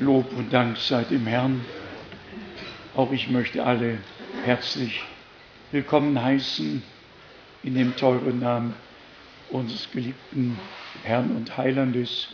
[0.00, 1.64] Lob und Dank sei dem Herrn.
[2.94, 3.98] Auch ich möchte alle
[4.44, 5.02] herzlich
[5.72, 6.84] willkommen heißen
[7.64, 8.74] in dem teuren Namen
[9.50, 10.56] unseres geliebten
[11.02, 12.28] Herrn und Heilandes.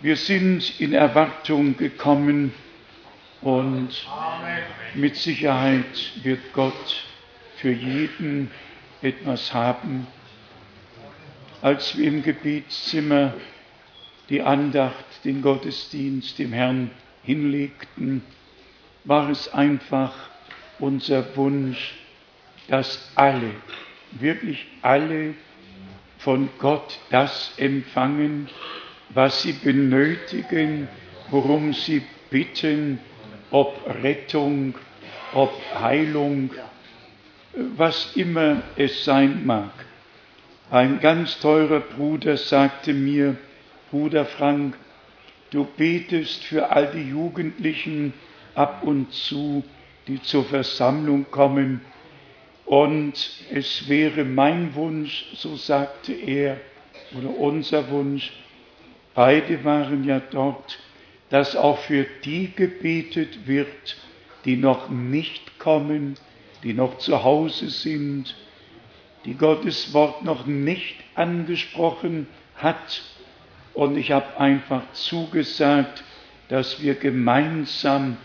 [0.00, 2.54] Wir sind in Erwartung gekommen
[3.42, 3.90] und
[4.94, 7.04] mit Sicherheit wird Gott
[7.56, 8.50] für jeden
[9.02, 10.06] etwas haben.
[11.60, 13.34] Als wir im Gebetszimmer
[14.30, 16.90] die Andacht, den Gottesdienst dem Herrn
[17.24, 18.22] hinlegten,
[19.04, 20.14] war es einfach
[20.78, 21.94] unser Wunsch,
[22.68, 23.50] dass alle,
[24.12, 25.34] wirklich alle
[26.18, 28.48] von Gott das empfangen,
[29.10, 30.88] was sie benötigen,
[31.30, 33.00] worum sie bitten,
[33.50, 34.74] ob Rettung,
[35.32, 36.50] ob Heilung,
[37.76, 39.72] was immer es sein mag.
[40.70, 43.36] Ein ganz teurer Bruder sagte mir,
[43.90, 44.76] Bruder Frank,
[45.50, 48.12] du betest für all die Jugendlichen
[48.54, 49.64] ab und zu,
[50.06, 51.80] die zur Versammlung kommen.
[52.66, 53.14] Und
[53.50, 56.60] es wäre mein Wunsch, so sagte er,
[57.18, 58.32] oder unser Wunsch,
[59.14, 60.78] beide waren ja dort,
[61.30, 63.96] dass auch für die gebetet wird,
[64.44, 66.14] die noch nicht kommen,
[66.62, 68.36] die noch zu Hause sind,
[69.24, 73.02] die Gottes Wort noch nicht angesprochen hat
[73.74, 76.02] und ich habe einfach zugesagt,
[76.48, 78.16] dass wir gemeinsam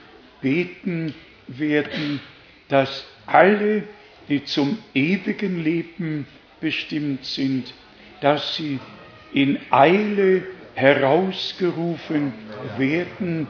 [0.41, 1.13] beten
[1.47, 2.19] werden,
[2.67, 3.83] dass alle,
[4.27, 6.27] die zum ewigen Leben
[6.59, 7.73] bestimmt sind,
[8.21, 8.79] dass sie
[9.33, 10.43] in Eile
[10.73, 12.33] herausgerufen
[12.77, 13.47] werden,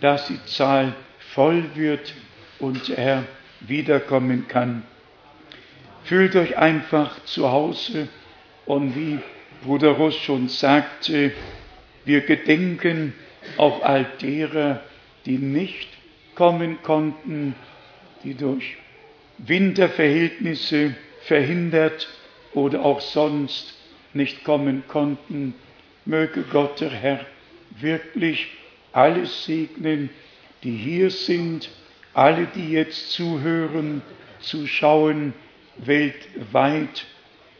[0.00, 0.94] dass die Zahl
[1.34, 2.14] voll wird
[2.58, 3.24] und er
[3.60, 4.82] wiederkommen kann.
[6.04, 8.08] Fühlt euch einfach zu Hause
[8.66, 9.18] und wie
[9.62, 11.32] Bruder Ross schon sagte,
[12.04, 13.12] wir gedenken
[13.56, 14.82] auch all derer,
[15.26, 15.88] die nicht
[16.34, 17.54] kommen konnten,
[18.22, 18.76] die durch
[19.38, 22.08] Winterverhältnisse verhindert
[22.54, 23.74] oder auch sonst
[24.14, 25.54] nicht kommen konnten.
[26.04, 27.26] Möge Gott der Herr
[27.80, 28.48] wirklich
[28.92, 30.10] alles segnen,
[30.62, 31.68] die hier sind,
[32.14, 34.02] alle, die jetzt zuhören,
[34.40, 35.34] zuschauen,
[35.76, 37.06] weltweit.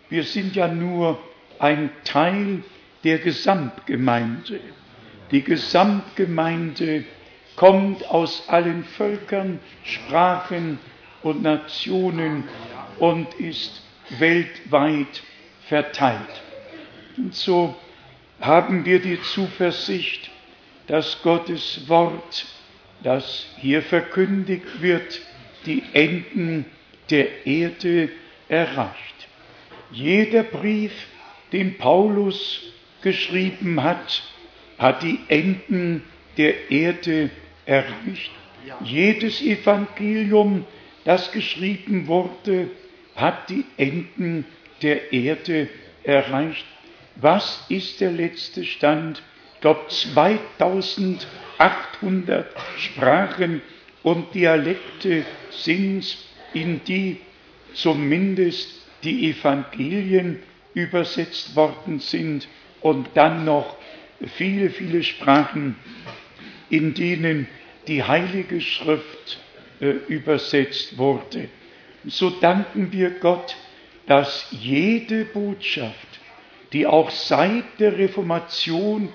[0.09, 1.19] Wir sind ja nur
[1.59, 2.63] ein Teil
[3.05, 4.61] der Gesamtgemeinde.
[5.31, 7.05] Die Gesamtgemeinde
[7.57, 10.79] kommt aus allen Völkern, Sprachen
[11.23, 12.45] und Nationen
[12.99, 13.83] und ist
[14.19, 15.23] weltweit
[15.69, 16.43] verteilt.
[17.17, 17.75] Und so
[18.41, 20.31] haben wir die Zuversicht,
[20.87, 22.47] dass Gottes Wort,
[23.03, 25.21] das hier verkündigt wird,
[25.67, 26.65] die Enden
[27.11, 28.11] der Erde
[28.49, 29.29] erreicht.
[29.91, 30.93] Jeder Brief
[31.53, 32.73] den Paulus
[33.03, 34.23] geschrieben hat,
[34.79, 36.03] hat die Enden
[36.37, 37.31] der Erde
[37.67, 38.31] erreicht.
[38.85, 40.65] Jedes Evangelium,
[41.05, 42.71] das geschrieben wurde,
[43.17, 44.45] hat die Enden
[44.83, 45.69] der Erde
[46.05, 46.65] erreicht.
[47.17, 49.21] Was ist der letzte Stand?
[49.55, 52.47] Ich glaube, 2800
[52.79, 53.61] Sprachen
[54.05, 56.17] und Dialekte sind
[56.55, 57.17] in die
[57.75, 60.39] zumindest die Evangelien
[60.79, 62.49] übersetzt worden sind
[62.81, 63.77] und dann noch
[64.37, 65.77] viele, viele Sprachen,
[66.71, 67.49] in denen
[67.89, 69.41] die Heilige Schrift
[69.81, 71.49] äh, übersetzt wurde.
[72.05, 73.57] So danken wir Gott,
[74.07, 76.21] dass jede Botschaft,
[76.73, 79.09] die auch seit der Reformation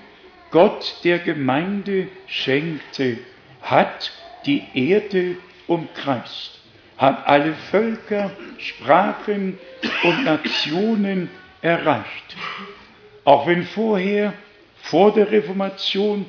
[0.51, 3.17] Gott der Gemeinde schenkte,
[3.61, 4.11] hat
[4.45, 5.37] die Erde
[5.67, 6.59] umkreist,
[6.97, 9.57] hat alle Völker, Sprachen
[10.03, 11.29] und Nationen
[11.63, 12.35] erreicht.
[13.23, 14.33] Auch wenn vorher,
[14.83, 16.25] vor der Reformation,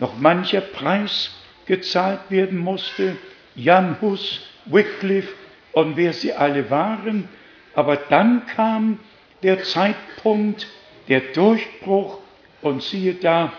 [0.00, 1.30] noch mancher Preis
[1.66, 3.16] gezahlt werden musste,
[3.54, 5.34] Jan Hus, Wycliffe
[5.72, 7.28] und wer sie alle waren,
[7.74, 8.98] aber dann kam
[9.42, 10.66] der Zeitpunkt,
[11.08, 12.18] der Durchbruch
[12.62, 13.52] und siehe da,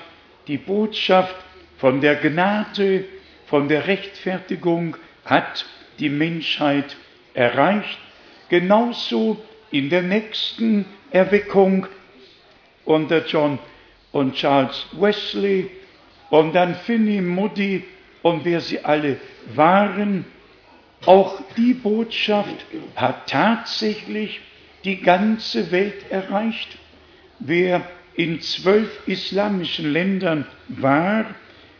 [0.47, 1.35] die Botschaft
[1.77, 3.05] von der Gnade,
[3.45, 5.65] von der Rechtfertigung hat
[5.99, 6.95] die Menschheit
[7.33, 7.99] erreicht.
[8.49, 9.37] Genauso
[9.71, 11.87] in der nächsten Erweckung
[12.85, 13.59] unter John
[14.11, 15.69] und Charles Wesley
[16.29, 17.83] und dann Finney Moody
[18.21, 19.17] und wer sie alle
[19.55, 20.25] waren.
[21.05, 22.65] Auch die Botschaft
[22.95, 24.41] hat tatsächlich
[24.83, 26.77] die ganze Welt erreicht.
[27.39, 27.81] Wer
[28.15, 31.25] in zwölf islamischen Ländern war,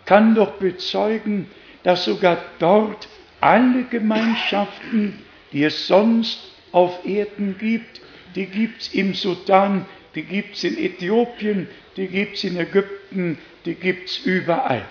[0.06, 1.50] kann doch bezeugen,
[1.84, 3.08] dass sogar dort
[3.42, 5.20] alle Gemeinschaften,
[5.52, 6.40] die es sonst
[6.72, 8.02] auf Erden gibt,
[8.36, 9.86] die gibt es im Sudan,
[10.16, 11.68] die gibt es in Äthiopien,
[11.98, 14.86] die gibt es in Ägypten, die gibt es überall.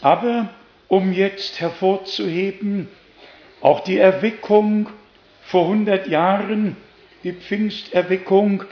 [0.00, 0.54] Aber
[0.88, 2.88] um jetzt hervorzuheben,
[3.60, 4.88] auch die Erweckung
[5.42, 6.76] vor 100 Jahren,
[7.24, 8.64] die Pfingsterweckung,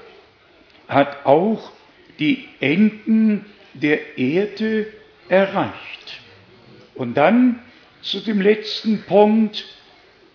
[0.88, 1.72] hat auch
[2.18, 3.44] die Enden
[3.74, 4.86] der Erde
[5.28, 6.20] erreicht.
[6.94, 7.60] Und dann
[8.02, 9.64] zu dem letzten Punkt,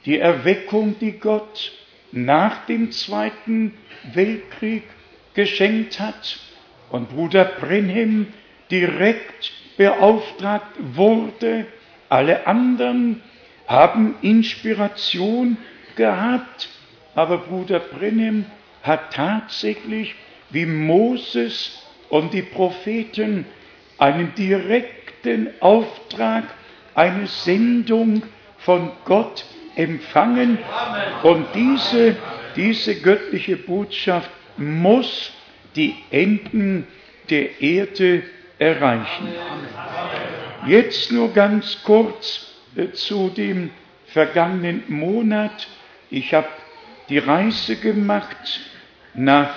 [0.06, 1.72] die Erweckung, die Gott
[2.12, 3.74] nach dem Zweiten
[4.14, 4.84] Weltkrieg
[5.34, 6.40] geschenkt hat
[6.90, 8.28] und Bruder Brenhem
[8.70, 11.66] direkt beauftragt wurde.
[12.10, 13.22] Alle anderen
[13.68, 15.58] haben Inspiration
[15.96, 16.70] gehabt,
[17.16, 18.46] aber Bruder Brenhem
[18.84, 20.16] hat tatsächlich
[20.50, 23.46] wie Moses und die Propheten
[23.98, 26.44] einen direkten Auftrag,
[26.96, 28.24] eine Sendung
[28.58, 30.58] von Gott empfangen.
[31.24, 32.16] Und diese,
[32.56, 35.32] diese göttliche Botschaft muss
[35.76, 36.88] die Enden
[37.30, 38.24] der Erde
[38.60, 39.28] erreichen.
[40.68, 43.72] Jetzt nur ganz kurz äh, zu dem
[44.08, 45.68] vergangenen Monat.
[46.10, 46.48] Ich habe
[47.10, 48.60] die Reise gemacht
[49.14, 49.56] nach,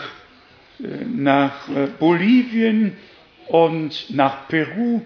[0.81, 2.97] äh, nach äh, Bolivien
[3.49, 5.03] und nach Peru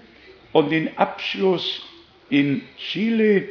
[0.52, 1.82] und den Abschluss
[2.31, 3.49] in Chile.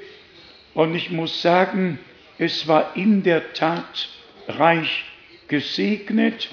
[0.78, 1.98] Und ich muss sagen,
[2.38, 4.10] es war in der Tat
[4.48, 5.06] reich
[5.48, 6.50] gesegnet.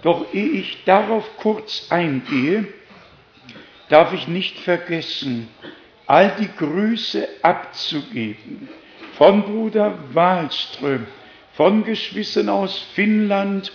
[0.00, 2.68] Doch ehe ich darauf kurz eingehe,
[3.90, 5.48] darf ich nicht vergessen,
[6.06, 8.70] all die Grüße abzugeben
[9.18, 11.06] von Bruder Wahlström,
[11.52, 13.72] von Geschwistern aus Finnland,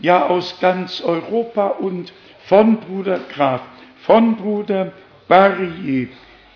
[0.00, 2.14] ja aus ganz Europa und
[2.46, 3.60] von Bruder Graf,
[4.06, 4.92] von Bruder
[5.28, 6.08] Barrier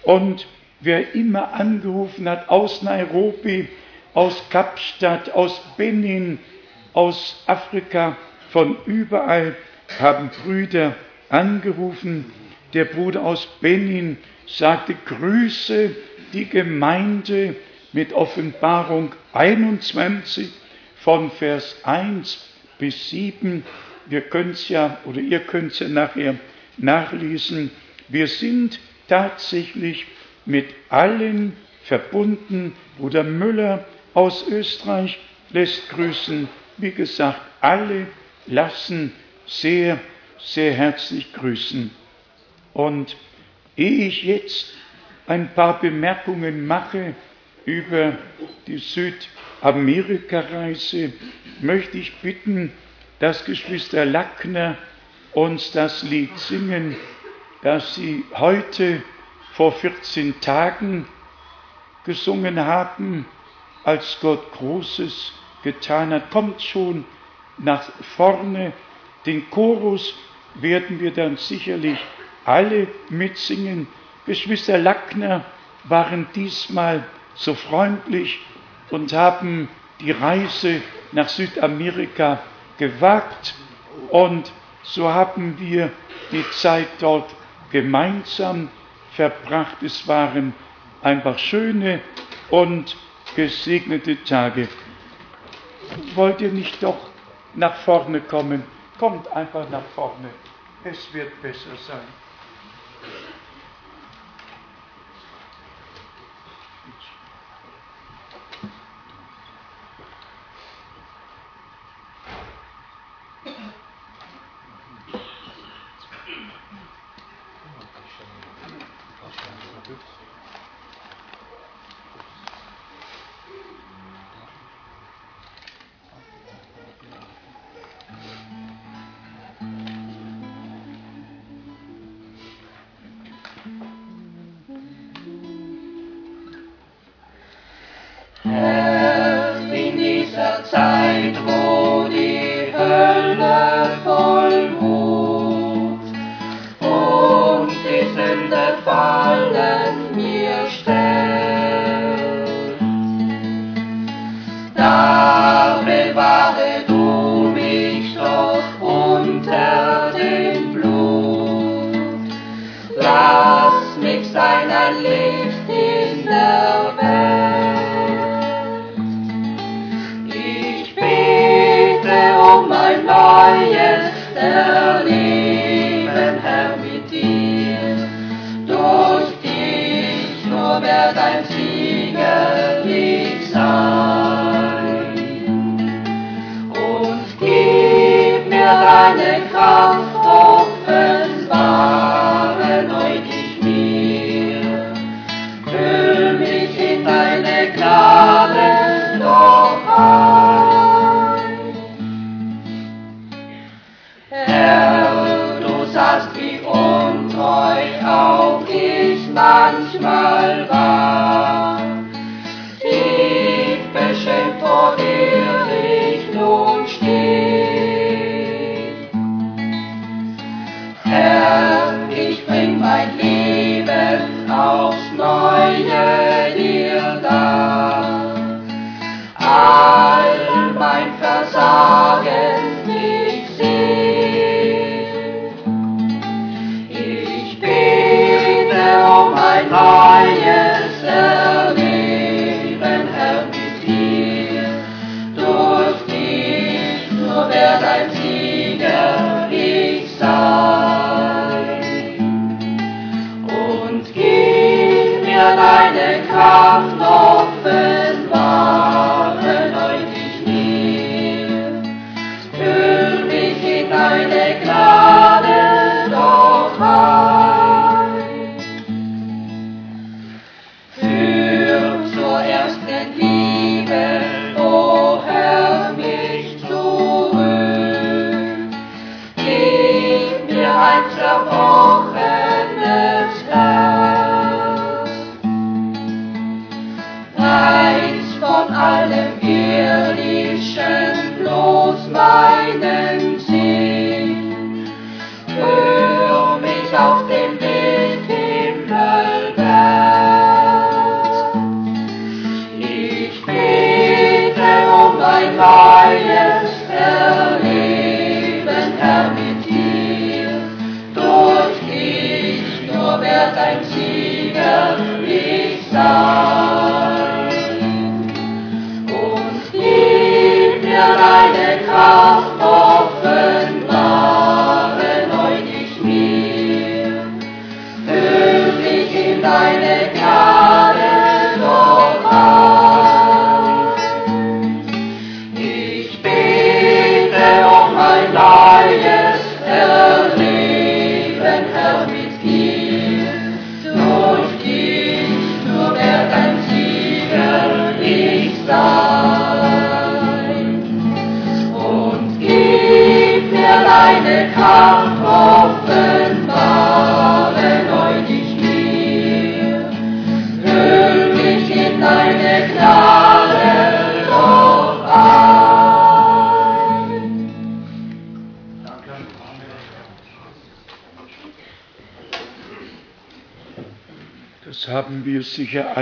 [0.04, 0.46] und
[0.86, 3.68] wer immer angerufen hat aus Nairobi,
[4.14, 6.38] aus Kapstadt, aus Benin,
[6.94, 8.16] aus Afrika,
[8.50, 9.54] von überall
[9.98, 10.94] haben Brüder
[11.28, 12.32] angerufen.
[12.72, 14.16] Der Bruder aus Benin
[14.46, 15.90] sagte, grüße
[16.32, 17.56] die Gemeinde
[17.92, 20.50] mit Offenbarung 21
[20.96, 22.48] von Vers 1
[22.78, 23.64] bis 7.
[24.06, 26.36] Wir können es ja, oder ihr könnt es ja nachher
[26.78, 27.70] nachlesen.
[28.08, 28.78] Wir sind
[29.08, 30.06] tatsächlich
[30.46, 31.54] mit allen
[31.84, 32.74] verbunden.
[32.98, 33.84] Bruder Müller
[34.14, 35.18] aus Österreich
[35.50, 36.48] lässt grüßen.
[36.78, 38.06] Wie gesagt, alle
[38.46, 39.12] lassen
[39.46, 40.00] sehr,
[40.38, 41.90] sehr herzlich grüßen.
[42.72, 43.16] Und
[43.76, 44.72] ehe ich jetzt
[45.26, 47.14] ein paar Bemerkungen mache
[47.64, 48.18] über
[48.66, 51.12] die Südamerika-Reise,
[51.60, 52.72] möchte ich bitten,
[53.18, 54.76] dass Geschwister Lackner
[55.32, 56.94] uns das Lied singen,
[57.62, 59.02] das sie heute
[59.56, 61.08] vor 14 Tagen
[62.04, 63.24] gesungen haben,
[63.84, 65.32] als Gott Großes
[65.62, 66.30] getan hat.
[66.30, 67.06] Kommt schon
[67.56, 68.74] nach vorne.
[69.24, 70.14] Den Chorus
[70.54, 71.98] werden wir dann sicherlich
[72.44, 73.88] alle mitsingen.
[74.26, 75.44] Geschwister Lackner
[75.84, 77.04] waren diesmal
[77.34, 78.40] so freundlich
[78.90, 79.68] und haben
[80.00, 80.82] die Reise
[81.12, 82.40] nach Südamerika
[82.76, 83.54] gewagt
[84.10, 85.90] und so haben wir
[86.30, 87.34] die Zeit dort
[87.70, 88.68] gemeinsam
[89.16, 89.82] verbracht.
[89.82, 90.54] Es waren
[91.02, 92.00] einfach schöne
[92.50, 92.96] und
[93.34, 94.68] gesegnete Tage.
[96.14, 97.08] Wollt ihr nicht doch
[97.54, 98.62] nach vorne kommen?
[98.98, 100.30] Kommt einfach nach vorne.
[100.84, 102.25] Es wird besser sein.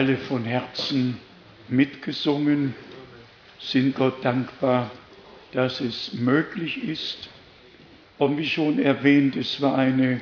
[0.04, 1.16] Alle von Herzen
[1.68, 2.74] mitgesungen,
[3.58, 4.90] sind Gott dankbar,
[5.52, 7.30] dass es möglich ist.
[8.18, 10.20] Und wie schon erwähnt, es war eine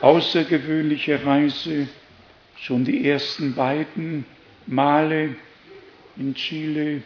[0.00, 1.86] außergewöhnliche Reise.
[2.56, 4.24] Schon die ersten beiden
[4.66, 5.36] Male
[6.16, 7.02] in Chile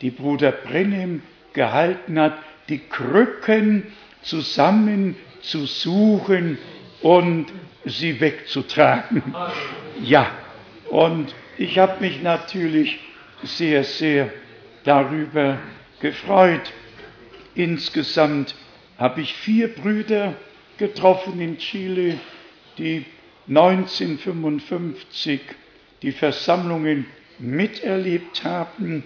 [0.00, 2.38] die Bruder Brennem gehalten hat,
[2.68, 3.86] die Krücken
[4.22, 6.58] zusammen zu suchen
[7.02, 7.46] und
[7.84, 9.22] sie wegzutragen.
[10.02, 10.30] Ja,
[10.90, 12.98] und ich habe mich natürlich
[13.42, 14.30] sehr, sehr
[14.84, 15.58] darüber
[16.00, 16.72] gefreut.
[17.54, 18.54] Insgesamt
[18.98, 20.34] habe ich vier Brüder
[20.78, 22.18] getroffen in Chile,
[22.78, 23.04] die
[23.48, 25.40] 1955
[26.02, 27.06] die Versammlungen
[27.38, 29.04] miterlebt haben.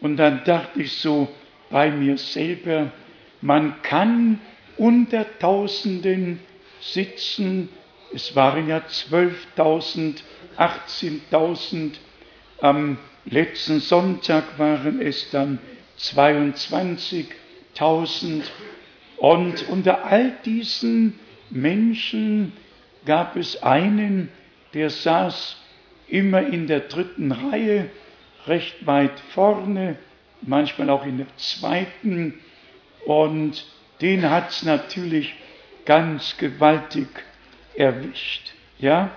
[0.00, 1.28] Und dann dachte ich so
[1.70, 2.92] bei mir selber,
[3.40, 4.40] man kann
[4.76, 6.40] unter Tausenden
[6.80, 7.70] sitzen.
[8.12, 10.22] Es waren ja 12.000,
[10.58, 11.92] 18.000.
[12.60, 15.58] Am letzten Sonntag waren es dann
[15.98, 18.42] 22.000.
[19.18, 21.18] Und unter all diesen
[21.50, 22.52] Menschen
[23.06, 24.28] gab es einen,
[24.74, 25.56] der saß
[26.08, 27.88] immer in der dritten Reihe,
[28.46, 29.96] recht weit vorne
[30.42, 32.34] manchmal auch in der zweiten.
[33.06, 33.66] Und
[34.00, 35.34] den hat es natürlich
[35.84, 37.08] ganz gewaltig
[37.74, 38.52] erwischt.
[38.78, 39.10] Ja,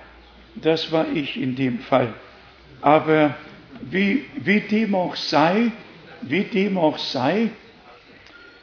[0.55, 2.13] das war ich in dem Fall.
[2.81, 3.35] Aber
[3.81, 5.71] wie, wie dem auch sei,
[6.21, 7.49] wie dem auch sei,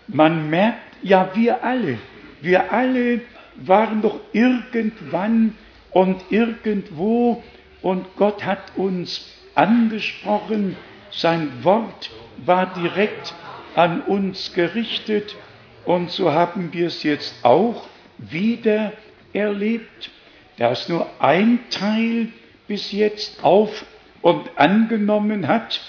[0.09, 1.99] man merkt, ja, wir alle,
[2.41, 3.21] wir alle
[3.59, 5.55] waren doch irgendwann
[5.91, 7.43] und irgendwo
[7.83, 10.77] und Gott hat uns angesprochen,
[11.11, 12.11] sein Wort
[12.45, 13.35] war direkt
[13.75, 15.37] an uns gerichtet
[15.85, 17.87] und so haben wir es jetzt auch
[18.19, 18.93] wieder
[19.33, 20.11] erlebt.
[20.59, 22.29] Da ist nur ein Teil
[22.67, 23.85] bis jetzt auf
[24.23, 25.81] und angenommen hat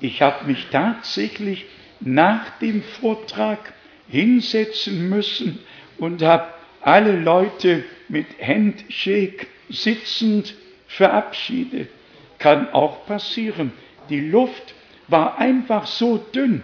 [0.00, 1.66] Ich habe mich tatsächlich
[2.00, 3.74] nach dem Vortrag
[4.08, 5.58] hinsetzen müssen
[5.98, 6.48] und habe
[6.80, 10.54] alle Leute mit Handshake sitzend
[10.86, 11.90] verabschiedet.
[12.38, 13.72] Kann auch passieren.
[14.08, 14.72] Die Luft
[15.08, 16.62] war einfach so dünn.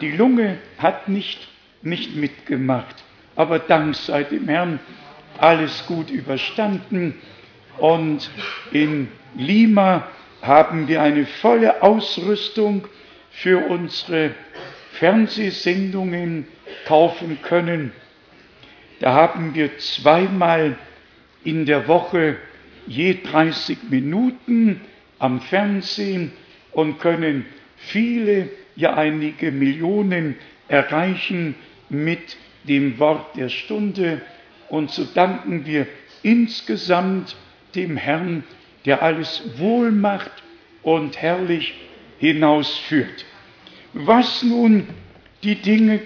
[0.00, 1.48] Die Lunge hat nicht,
[1.82, 3.04] nicht mitgemacht.
[3.34, 4.80] Aber dank sei dem Herrn
[5.38, 7.14] alles gut überstanden.
[7.78, 8.30] Und
[8.72, 10.08] in Lima
[10.42, 12.86] haben wir eine volle Ausrüstung
[13.30, 14.30] für unsere
[14.92, 16.46] Fernsehsendungen
[16.86, 17.92] kaufen können.
[19.00, 20.76] Da haben wir zweimal
[21.44, 22.36] in der Woche
[22.86, 24.80] je 30 Minuten
[25.18, 26.32] am Fernsehen
[26.72, 30.36] und können viele, ja einige Millionen
[30.68, 31.54] erreichen
[31.88, 34.20] mit dem Wort der Stunde.
[34.68, 35.86] Und so danken wir
[36.22, 37.36] insgesamt
[37.74, 38.44] dem Herrn,
[38.84, 40.30] der alles wohl macht
[40.82, 41.74] und herrlich
[42.18, 43.24] hinausführt.
[43.92, 44.88] Was nun
[45.42, 46.00] die Dinge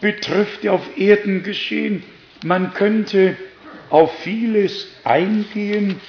[0.00, 2.02] betrifft, die auf Erden geschehen,
[2.44, 3.36] man könnte
[3.90, 6.00] auf vieles eingehen.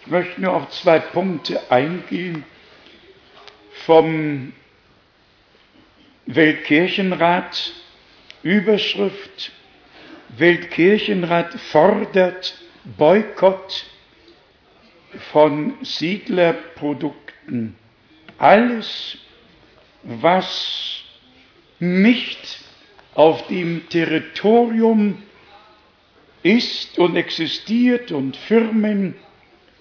[0.00, 2.44] Ich möchte nur auf zwei Punkte eingehen
[3.88, 4.52] vom
[6.26, 7.72] Weltkirchenrat,
[8.42, 9.50] Überschrift,
[10.36, 12.58] Weltkirchenrat fordert
[12.98, 13.86] Boykott
[15.32, 17.76] von Siedlerprodukten.
[18.36, 19.16] Alles,
[20.02, 21.00] was
[21.78, 22.58] nicht
[23.14, 25.22] auf dem Territorium
[26.42, 29.14] ist und existiert und Firmen,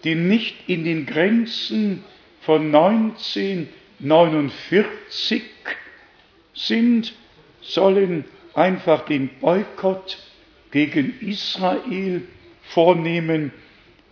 [0.05, 2.05] die nicht in den Grenzen
[2.39, 3.67] von 19
[3.99, 5.43] 49
[6.53, 7.13] sind,
[7.61, 10.17] sollen einfach den Boykott
[10.71, 12.27] gegen Israel
[12.61, 13.53] vornehmen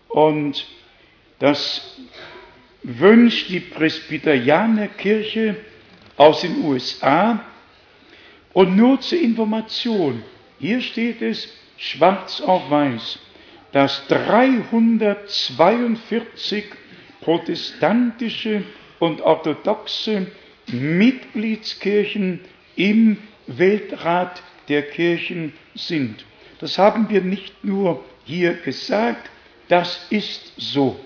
[0.08, 0.66] und
[1.40, 2.00] das
[2.84, 5.58] wünscht die Presbyterianerkirche
[6.18, 7.44] aus den USA.
[8.54, 10.24] Und nur zur Information,
[10.60, 13.20] hier steht es schwarz auf weiß,
[13.74, 16.64] dass 342
[17.20, 18.64] protestantische
[19.00, 20.28] und orthodoxe
[20.68, 22.42] Mitgliedskirchen
[22.76, 26.26] im Weltrat der Kirchen sind.
[26.60, 29.30] Das haben wir nicht nur hier gesagt,
[29.68, 31.00] das ist so.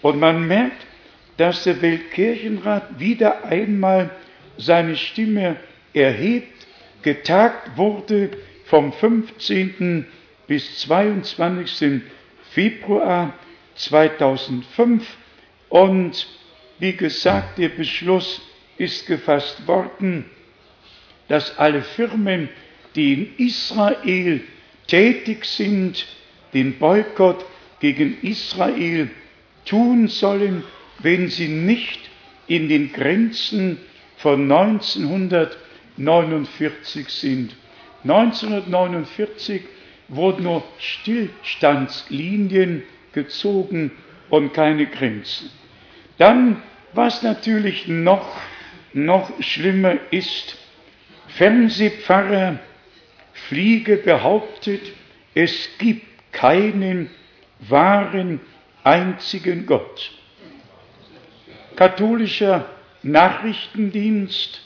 [0.00, 0.86] Und man merkt,
[1.36, 4.10] dass der Weltkirchenrat wieder einmal
[4.56, 5.56] seine Stimme
[5.92, 6.66] erhebt.
[7.02, 8.30] Getagt wurde
[8.66, 10.06] vom 15.
[10.46, 12.02] bis 22.
[12.50, 13.32] Februar
[13.74, 15.16] 2005
[15.68, 16.26] und
[16.82, 18.40] wie gesagt, der Beschluss
[18.76, 20.24] ist gefasst worden,
[21.28, 22.48] dass alle Firmen,
[22.96, 24.40] die in Israel
[24.88, 26.04] tätig sind,
[26.52, 27.44] den Boykott
[27.78, 29.08] gegen Israel
[29.64, 30.64] tun sollen,
[30.98, 32.00] wenn sie nicht
[32.48, 33.78] in den Grenzen
[34.16, 37.54] von 1949 sind.
[38.02, 39.62] 1949
[40.08, 43.92] wurden nur Stillstandslinien gezogen
[44.30, 45.48] und keine Grenzen.
[46.18, 46.60] Dann
[46.94, 48.36] was natürlich noch,
[48.92, 50.56] noch schlimmer ist,
[51.28, 52.58] Fernsehpfarrer
[53.32, 54.82] Fliege behauptet,
[55.34, 57.08] es gibt keinen
[57.60, 58.40] wahren
[58.84, 60.12] einzigen Gott.
[61.76, 62.66] katholischer
[63.02, 64.60] Nachrichtendienst.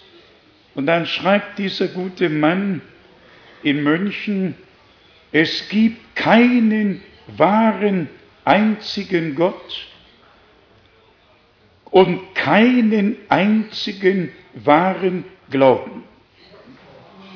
[0.75, 2.83] Und dann schreibt dieser gute Mann
[3.63, 4.55] in München,
[5.33, 8.09] es gibt keinen wahren
[8.45, 9.87] einzigen Gott
[11.91, 16.05] und keinen einzigen wahren Glauben.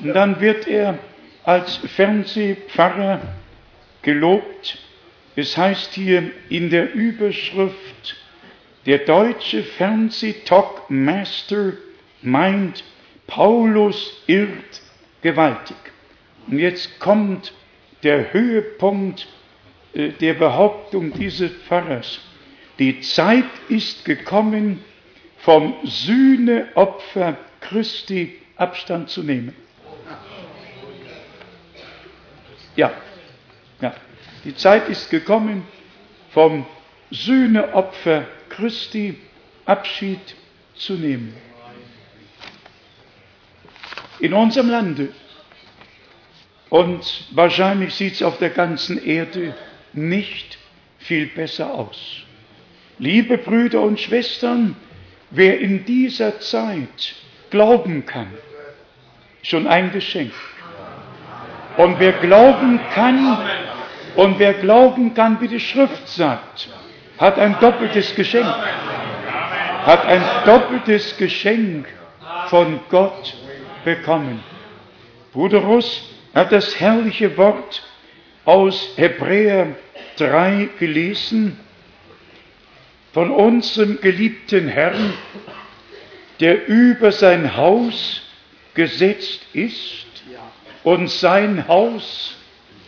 [0.03, 0.99] Und dann wird er
[1.43, 3.21] als Fernsehpfarrer
[4.01, 4.77] gelobt.
[5.35, 8.17] Es heißt hier in der Überschrift,
[8.85, 11.73] der deutsche Fernsehtalkmaster
[12.21, 12.83] meint,
[13.27, 14.81] Paulus irrt
[15.21, 15.77] gewaltig.
[16.47, 17.53] Und jetzt kommt
[18.03, 19.27] der Höhepunkt
[19.93, 22.19] äh, der Behauptung dieses Pfarrers.
[22.81, 24.83] Die Zeit ist gekommen,
[25.37, 29.55] vom Sühneopfer Christi Abstand zu nehmen.
[32.75, 32.91] Ja,
[33.81, 33.93] ja.
[34.43, 35.67] Die Zeit ist gekommen,
[36.31, 36.65] vom
[37.11, 39.15] Sühneopfer Christi
[39.65, 40.35] Abschied
[40.73, 41.35] zu nehmen.
[44.19, 45.09] In unserem Lande
[46.71, 49.53] und wahrscheinlich sieht es auf der ganzen Erde
[49.93, 50.57] nicht
[50.97, 52.25] viel besser aus.
[52.99, 54.75] Liebe Brüder und Schwestern,
[55.31, 57.15] wer in dieser Zeit
[57.49, 58.27] glauben kann,
[59.43, 60.33] schon ein Geschenk.
[61.77, 63.37] Und wer glauben kann,
[64.15, 66.69] und wer glauben kann, wie die Schrift sagt,
[67.17, 68.53] hat ein doppeltes Geschenk.
[69.85, 71.87] Hat ein doppeltes Geschenk
[72.47, 73.33] von Gott
[73.85, 74.43] bekommen.
[75.33, 77.83] Bruder Russ hat das herrliche Wort
[78.45, 79.75] aus Hebräer
[80.17, 81.57] 3 gelesen
[83.13, 85.13] von unserem geliebten Herrn,
[86.39, 88.21] der über sein Haus
[88.73, 90.05] gesetzt ist
[90.83, 92.35] und sein Haus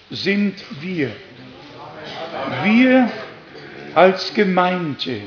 [0.10, 1.12] sind wir.
[2.64, 3.12] Wir
[3.96, 5.22] als Gemeinde.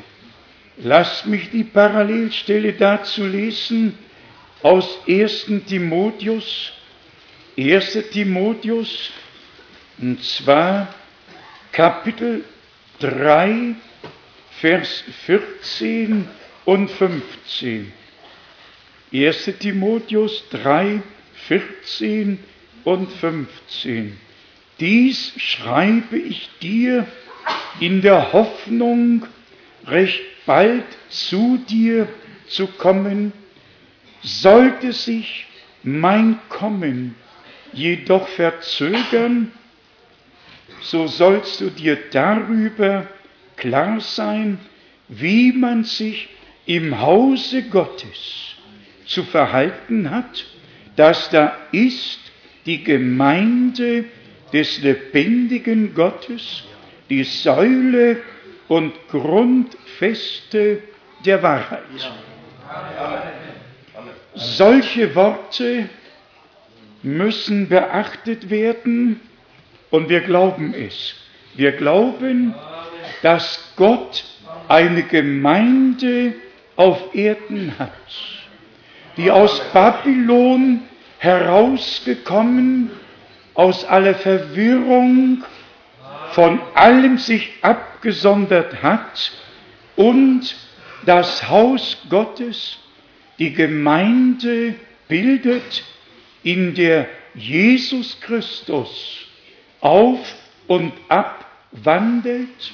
[0.79, 3.97] Lasst mich die Parallelstelle dazu lesen
[4.63, 5.47] aus 1.
[5.67, 6.73] Timotheus,
[7.57, 7.99] 1.
[8.13, 9.11] Timotheus,
[9.99, 10.89] und zwar
[11.73, 12.45] Kapitel
[12.99, 13.75] 3,
[14.61, 16.27] Vers 14
[16.65, 17.93] und 15.
[19.13, 19.51] 1.
[19.59, 21.03] Timotheus 3,
[21.49, 22.39] 14
[22.85, 24.19] und 15.
[24.81, 27.07] Dies schreibe ich dir
[27.81, 29.27] in der Hoffnung,
[29.87, 32.09] recht bald zu dir
[32.49, 33.33] zu kommen,
[34.23, 35.47] sollte sich
[35.83, 37.15] mein Kommen
[37.73, 39.53] jedoch verzögern,
[40.81, 43.07] so sollst du dir darüber
[43.57, 44.59] klar sein,
[45.09, 46.29] wie man sich
[46.67, 48.57] im Hause Gottes
[49.07, 50.45] zu verhalten hat,
[50.97, 52.21] dass da ist
[52.67, 54.05] die Gemeinde
[54.53, 56.65] des lebendigen Gottes,
[57.09, 58.19] die Säule
[58.69, 60.83] und Grundfeste
[61.25, 61.83] der Wahrheit.
[64.35, 65.89] Solche Worte
[67.03, 69.21] müssen beachtet werden
[69.91, 71.15] und wir glauben es.
[71.55, 72.55] Wir glauben,
[73.23, 74.25] dass Gott
[74.69, 76.35] eine Gemeinde
[76.77, 77.91] auf Erden hat,
[79.17, 80.81] die aus Babylon
[81.19, 82.91] herausgekommen,
[83.55, 85.45] aus aller Verwirrung,
[86.33, 89.33] von allem sich abgesondert hat
[89.97, 90.55] und
[91.07, 92.79] das Haus Gottes,
[93.39, 94.75] die Gemeinde
[95.09, 95.85] bildet,
[96.43, 99.27] in der Jesus Christus
[99.81, 100.35] auf
[100.67, 102.73] und ab wandelt,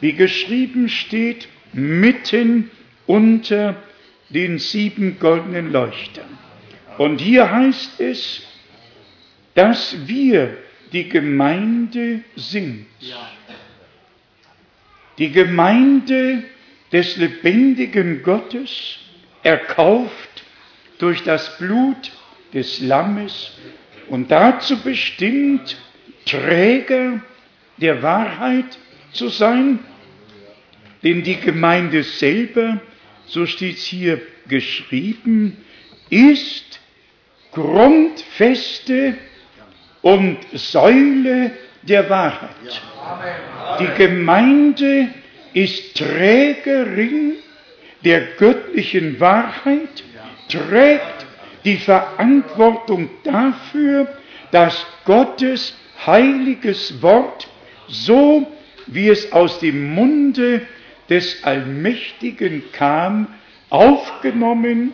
[0.00, 2.70] wie geschrieben steht, mitten
[3.06, 3.76] unter
[4.30, 6.38] den sieben goldenen Leuchtern.
[6.98, 8.42] Und hier heißt es,
[9.54, 10.56] dass wir
[10.92, 12.86] die Gemeinde sind.
[15.18, 16.44] Die Gemeinde
[16.92, 18.98] des lebendigen Gottes,
[19.42, 20.44] erkauft
[20.98, 22.10] durch das Blut
[22.52, 23.52] des Lammes
[24.08, 25.76] und dazu bestimmt,
[26.24, 27.20] Träger
[27.76, 28.78] der Wahrheit
[29.12, 29.78] zu sein,
[31.02, 32.80] denn die Gemeinde selber,
[33.26, 35.56] so steht es hier geschrieben,
[36.10, 36.80] ist
[37.52, 39.16] grundfeste
[40.02, 42.82] und Säule der Wahrheit.
[43.80, 45.08] Die Gemeinde
[45.52, 47.34] ist Trägerin
[48.04, 50.04] der göttlichen Wahrheit,
[50.48, 51.26] trägt
[51.64, 54.06] die Verantwortung dafür,
[54.52, 57.48] dass Gottes heiliges Wort,
[57.88, 58.46] so
[58.86, 60.62] wie es aus dem Munde
[61.08, 63.28] des Allmächtigen kam,
[63.70, 64.92] aufgenommen,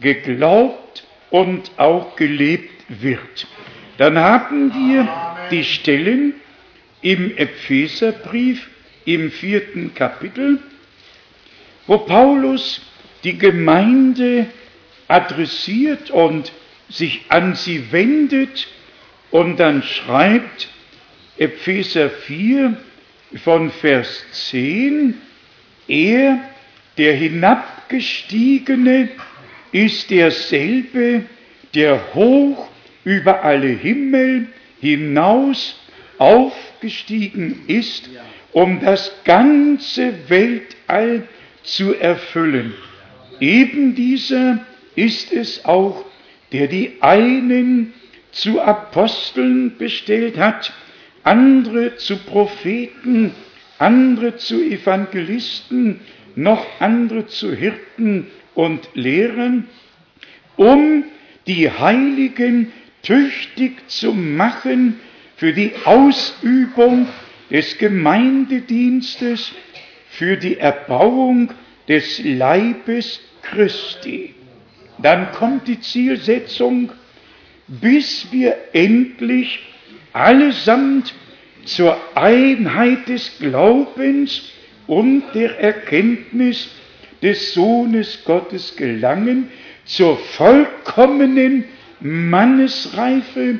[0.00, 3.46] geglaubt und auch gelebt wird.
[3.98, 5.08] Dann haben wir
[5.50, 6.34] die Stellen
[7.00, 8.68] im Epheserbrief
[9.04, 10.60] im vierten Kapitel,
[11.86, 12.80] wo Paulus
[13.24, 14.46] die Gemeinde
[15.08, 16.52] adressiert und
[16.88, 18.68] sich an sie wendet
[19.30, 20.68] und dann schreibt
[21.38, 22.76] Epheser 4
[23.36, 25.14] von Vers 10,
[25.88, 26.38] er,
[26.98, 29.08] der Hinabgestiegene,
[29.72, 31.22] ist derselbe,
[31.74, 32.68] der hoch
[33.04, 34.48] über alle Himmel
[34.80, 35.80] hinaus
[36.18, 38.10] aufgestiegen ist,
[38.52, 41.26] um das ganze Weltall
[41.62, 42.74] zu erfüllen.
[43.40, 44.64] Eben dieser
[44.94, 46.04] ist es auch,
[46.52, 47.94] der die einen
[48.30, 50.72] zu Aposteln bestellt hat,
[51.24, 53.32] andere zu Propheten,
[53.78, 56.00] andere zu Evangelisten,
[56.34, 59.68] noch andere zu Hirten und Lehrern,
[60.56, 61.04] um
[61.46, 65.00] die Heiligen tüchtig zu machen
[65.36, 67.08] für die Ausübung
[67.50, 69.52] des Gemeindedienstes,
[70.10, 71.50] für die Erbauung
[71.88, 74.34] des Leibes Christi.
[74.98, 76.92] Dann kommt die Zielsetzung,
[77.66, 79.71] bis wir endlich
[80.12, 81.14] allesamt
[81.64, 84.52] zur Einheit des Glaubens
[84.86, 86.68] und der Erkenntnis
[87.22, 89.48] des Sohnes Gottes gelangen,
[89.84, 91.64] zur vollkommenen
[92.00, 93.58] Mannesreife,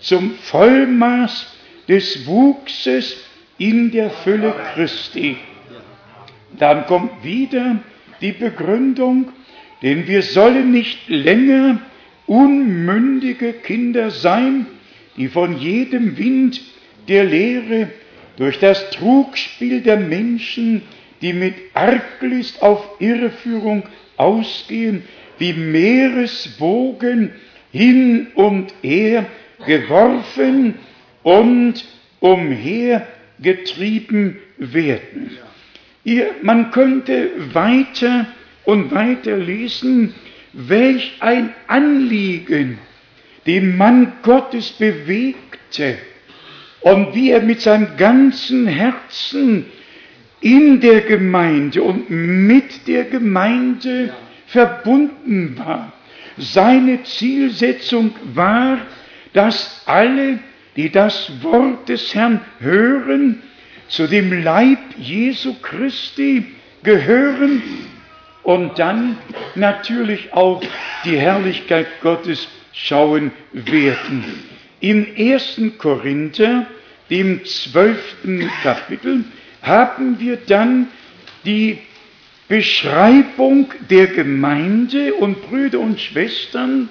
[0.00, 1.54] zum Vollmaß
[1.88, 3.16] des Wuchses
[3.58, 5.36] in der Fülle Christi.
[6.58, 7.78] Dann kommt wieder
[8.20, 9.32] die Begründung,
[9.82, 11.80] denn wir sollen nicht länger
[12.26, 14.66] unmündige Kinder sein,
[15.16, 16.60] die von jedem Wind
[17.08, 17.88] der Lehre
[18.36, 20.82] durch das Trugspiel der Menschen,
[21.22, 23.84] die mit Arglist auf Irreführung
[24.16, 25.04] ausgehen,
[25.38, 27.30] wie Meereswogen
[27.72, 29.26] hin und her
[29.66, 30.74] geworfen
[31.22, 31.84] und
[32.20, 35.30] umhergetrieben werden.
[36.04, 38.26] Ihr, man könnte weiter
[38.64, 40.14] und weiter lesen,
[40.52, 42.78] welch ein Anliegen
[43.46, 45.98] den Mann Gottes bewegte
[46.80, 49.66] und wie er mit seinem ganzen Herzen
[50.40, 54.12] in der Gemeinde und mit der Gemeinde
[54.46, 55.92] verbunden war.
[56.36, 58.78] Seine Zielsetzung war,
[59.32, 60.38] dass alle,
[60.76, 63.42] die das Wort des Herrn hören,
[63.88, 66.44] zu dem Leib Jesu Christi
[66.82, 67.62] gehören
[68.42, 69.16] und dann
[69.54, 70.62] natürlich auch
[71.04, 74.24] die Herrlichkeit Gottes schauen werden.
[74.80, 76.66] Im ersten Korinther,
[77.08, 79.24] dem zwölften Kapitel,
[79.62, 80.88] haben wir dann
[81.44, 81.78] die
[82.48, 86.88] Beschreibung der Gemeinde und Brüder und Schwestern.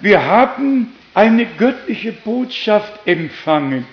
[0.00, 3.84] Wir haben eine göttliche Botschaft empfangen,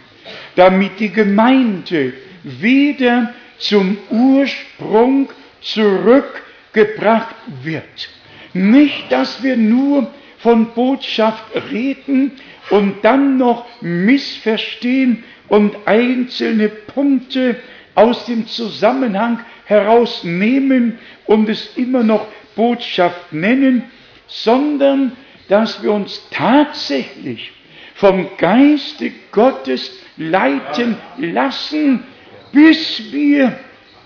[0.56, 2.14] damit die Gemeinde
[2.44, 5.30] wieder zum Ursprung
[5.62, 8.10] zurückgebracht wird.
[8.54, 10.12] Nicht, dass wir nur
[10.42, 12.32] von Botschaft reden
[12.70, 17.58] und dann noch missverstehen und einzelne Punkte
[17.96, 22.26] aus dem Zusammenhang herausnehmen und es immer noch
[22.56, 23.84] Botschaft nennen,
[24.28, 25.12] sondern
[25.50, 27.52] dass wir uns tatsächlich
[27.96, 32.04] vom Geiste Gottes leiten lassen,
[32.52, 33.60] bis wir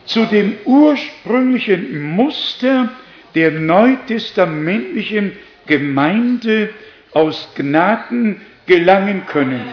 [0.06, 2.89] zu dem ursprünglichen Muster
[3.36, 5.34] der neutestamentlichen
[5.67, 6.69] Gemeinde
[7.12, 9.65] aus Gnaden gelangen können.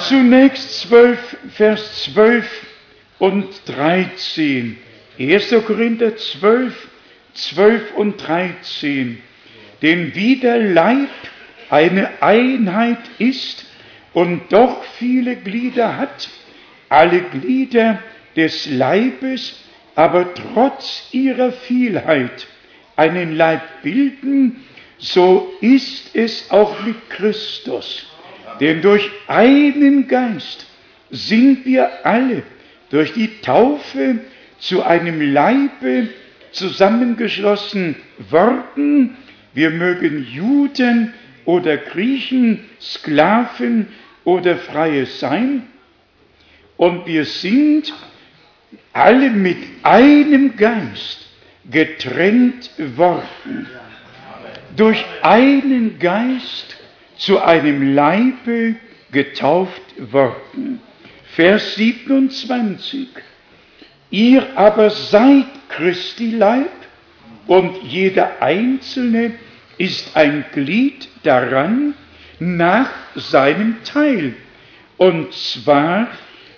[0.00, 2.66] Zunächst 12, Vers 12
[3.18, 4.76] und 13.
[5.18, 5.54] 1.
[5.66, 6.88] Korinther 12,
[7.34, 9.22] 12 und 13.
[9.82, 11.08] Denn wie der Leib
[11.70, 13.66] eine Einheit ist
[14.12, 16.28] und doch viele Glieder hat,
[16.88, 17.98] alle Glieder
[18.36, 19.62] des Leibes
[19.94, 22.46] aber trotz ihrer Vielheit
[22.96, 24.64] einen Leib bilden,
[24.98, 28.06] so ist es auch mit Christus.
[28.60, 30.66] Denn durch einen Geist
[31.10, 32.42] sind wir alle
[32.90, 34.18] durch die Taufe
[34.58, 36.08] zu einem Leibe
[36.52, 37.96] zusammengeschlossen
[38.30, 39.16] worden.
[39.52, 41.12] Wir mögen Juden
[41.44, 43.88] oder Griechen, Sklaven
[44.24, 45.66] oder Freie sein.
[46.76, 47.92] Und wir sind
[48.92, 51.25] alle mit einem Geist
[51.70, 53.66] getrennt worden.
[54.76, 56.76] Durch einen Geist
[57.16, 58.76] zu einem Leibe
[59.10, 60.80] getauft worden.
[61.34, 63.08] Vers 27.
[64.10, 66.70] Ihr aber seid Christi Leib
[67.46, 69.32] und jeder Einzelne
[69.78, 71.94] ist ein Glied daran
[72.38, 74.34] nach seinem Teil.
[74.96, 76.08] Und zwar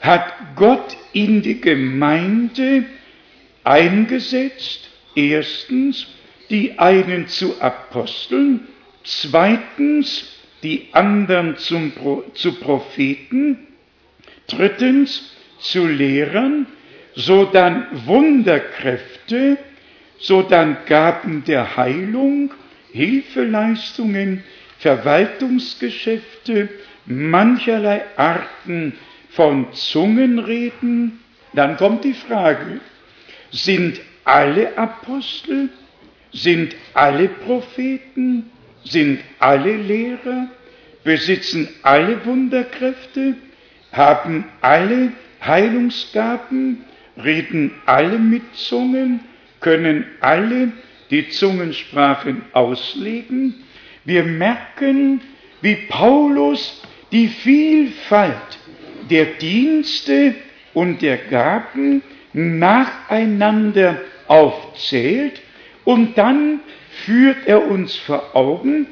[0.01, 2.85] hat Gott in die Gemeinde
[3.65, 4.88] eingesetzt,
[5.19, 6.07] erstens
[6.51, 8.69] die einen zu Aposteln,
[9.05, 11.93] zweitens die anderen zum,
[12.35, 13.59] zu Propheten,
[14.47, 16.67] drittens zu Lehrern,
[17.15, 19.59] so dann Wunderkräfte,
[20.19, 22.53] so dann Gaben der Heilung,
[22.93, 24.45] Hilfeleistungen,
[24.79, 26.69] Verwaltungsgeschäfte,
[27.07, 28.95] mancherlei Arten
[29.31, 31.21] von Zungenreden.
[31.55, 32.81] Dann kommt die Frage,
[33.51, 35.71] sind alle Apostel,
[36.33, 38.51] sind alle Propheten,
[38.85, 40.49] sind alle Lehrer,
[41.03, 43.35] besitzen alle Wunderkräfte,
[43.91, 46.85] haben alle Heilungsgaben,
[47.17, 49.21] reden alle mit Zungen,
[49.61, 50.73] können alle
[51.11, 53.55] die Zungensprachen auslegen.
[54.05, 55.23] Wir merken,
[55.63, 58.59] wie Paulus die Vielfalt
[59.11, 60.35] der Dienste
[60.75, 62.03] und der Gaben
[62.35, 65.41] nacheinander aufzählt
[65.85, 66.61] und dann
[67.05, 68.87] führt er uns vor Augen,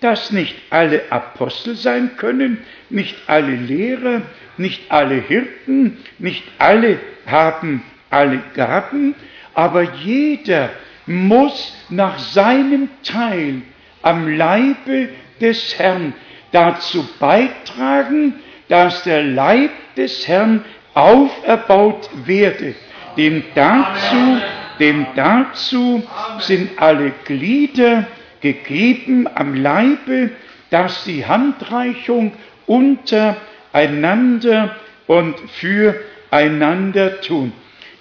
[0.00, 2.58] dass nicht alle Apostel sein können,
[2.90, 4.22] nicht alle Lehrer,
[4.58, 9.14] nicht alle Hirten, nicht alle haben alle Gaben,
[9.54, 10.70] aber jeder
[11.06, 13.62] muss nach seinem Teil
[14.02, 15.08] am Leibe
[15.40, 16.14] des Herrn
[16.52, 18.34] dazu beitragen,
[18.68, 22.74] dass der Leib des Herrn auferbaut werde.
[23.16, 24.40] Denn dazu,
[24.78, 26.02] denn dazu
[26.40, 28.06] sind alle Glieder
[28.40, 30.30] gegeben am Leibe,
[30.70, 32.32] dass die Handreichung
[32.66, 37.52] untereinander und füreinander tun.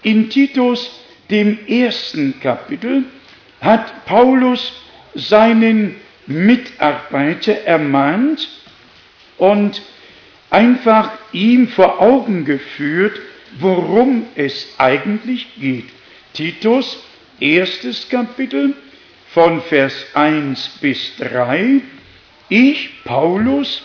[0.02, 1.00] In Titus,
[1.30, 3.04] dem ersten Kapitel,
[3.62, 4.74] hat Paulus
[5.16, 5.96] seinen
[6.26, 8.50] Mitarbeiter ermahnt
[9.38, 9.82] und
[10.50, 13.20] einfach ihm vor Augen geführt,
[13.60, 15.86] worum es eigentlich geht.
[16.34, 17.04] Titus,
[17.40, 18.74] erstes Kapitel
[19.30, 21.82] von Vers 1 bis 3.
[22.50, 23.84] Ich, Paulus,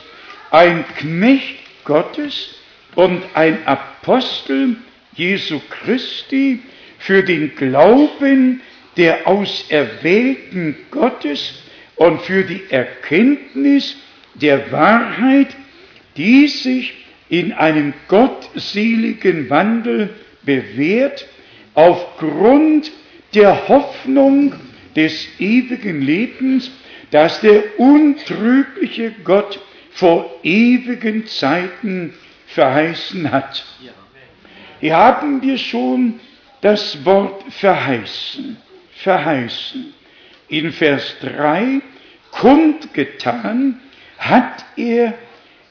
[0.51, 2.55] ein Knecht Gottes
[2.95, 4.77] und ein Apostel
[5.15, 6.61] Jesu Christi
[6.99, 8.61] für den Glauben
[8.97, 11.63] der Auserwählten Gottes
[11.97, 13.97] und für die Erkenntnis
[14.35, 15.49] der Wahrheit,
[16.17, 16.95] die sich
[17.29, 20.11] in einem gottseligen Wandel
[20.43, 21.27] bewährt,
[21.75, 22.91] aufgrund
[23.35, 24.55] der Hoffnung
[24.97, 26.71] des ewigen Lebens,
[27.11, 29.61] das der untrügliche Gott
[29.93, 32.15] vor ewigen Zeiten
[32.47, 33.65] verheißen hat.
[34.81, 36.21] Hier haben wir schon
[36.61, 38.57] das Wort verheißen,
[39.03, 39.93] verheißen.
[40.49, 41.81] In Vers 3
[42.31, 43.81] kundgetan
[44.19, 45.15] hat er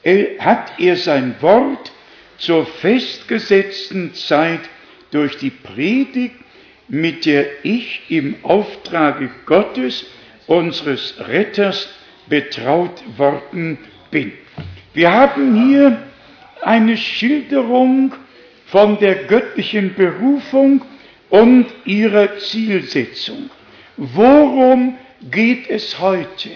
[0.04, 1.92] hat er sein Wort
[2.38, 4.60] zur festgesetzten Zeit
[5.10, 6.36] durch die Predigt,
[6.88, 10.06] mit der ich im Auftrage Gottes,
[10.46, 11.88] unseres Retters,
[12.28, 13.78] betraut worden
[14.10, 14.32] bin.
[14.94, 15.98] Wir haben hier
[16.62, 18.14] eine Schilderung
[18.66, 20.82] von der göttlichen Berufung
[21.30, 23.50] und ihrer Zielsetzung.
[23.96, 24.96] Worum
[25.30, 26.50] geht es heute?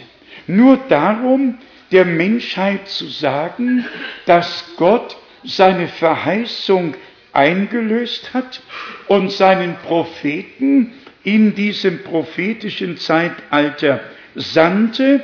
[0.47, 1.59] Nur darum,
[1.93, 3.85] der Menschheit zu sagen,
[4.27, 6.95] dass Gott seine Verheißung
[7.33, 8.63] eingelöst hat
[9.09, 10.93] und seinen Propheten
[11.25, 14.01] in diesem prophetischen Zeitalter
[14.35, 15.23] sandte?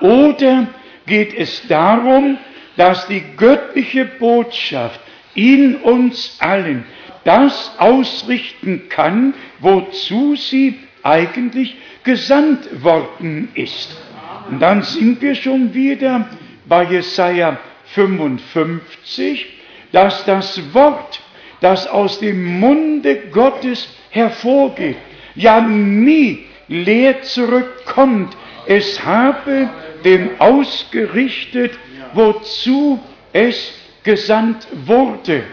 [0.00, 0.68] Oder
[1.06, 2.38] geht es darum,
[2.76, 5.00] dass die göttliche Botschaft
[5.34, 6.84] in uns allen
[7.24, 14.01] das ausrichten kann, wozu sie eigentlich gesandt worden ist?
[14.50, 16.28] Und dann sind wir schon wieder
[16.66, 19.46] bei Jesaja 55,
[19.92, 21.20] dass das Wort,
[21.60, 24.96] das aus dem Munde Gottes hervorgeht,
[25.34, 28.36] ja nie leer zurückkommt.
[28.66, 29.68] Es habe
[30.04, 31.78] den ausgerichtet,
[32.14, 33.00] wozu
[33.32, 35.44] es gesandt wurde.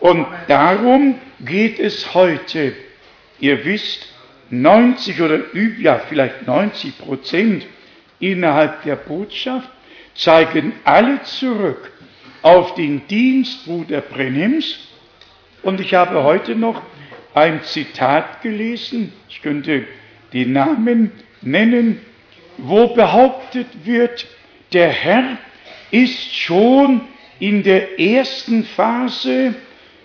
[0.00, 2.74] Und darum geht es heute.
[3.40, 4.08] Ihr wisst,
[4.50, 5.40] 90 oder
[5.80, 7.66] ja, vielleicht 90 Prozent
[8.32, 9.68] innerhalb der Botschaft
[10.14, 11.92] zeigen alle zurück
[12.42, 14.78] auf den Dienst Bruder Brennims.
[15.62, 16.82] Und ich habe heute noch
[17.34, 19.86] ein Zitat gelesen, ich könnte
[20.32, 21.10] die Namen
[21.42, 22.00] nennen,
[22.58, 24.26] wo behauptet wird,
[24.72, 25.38] der Herr
[25.90, 27.00] ist schon
[27.40, 29.54] in der ersten Phase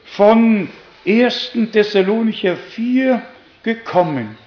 [0.05, 0.69] von
[1.05, 1.51] 1.
[1.71, 3.21] Thessalonicher 4
[3.63, 4.37] gekommen,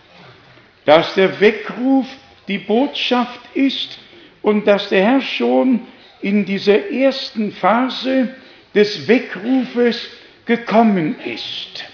[0.85, 2.07] dass der Weckruf
[2.49, 3.99] die Botschaft ist
[4.43, 5.81] und dass der Herr schon
[6.21, 8.35] in dieser ersten Phase
[8.75, 10.09] des Weckrufes
[10.47, 11.85] gekommen ist.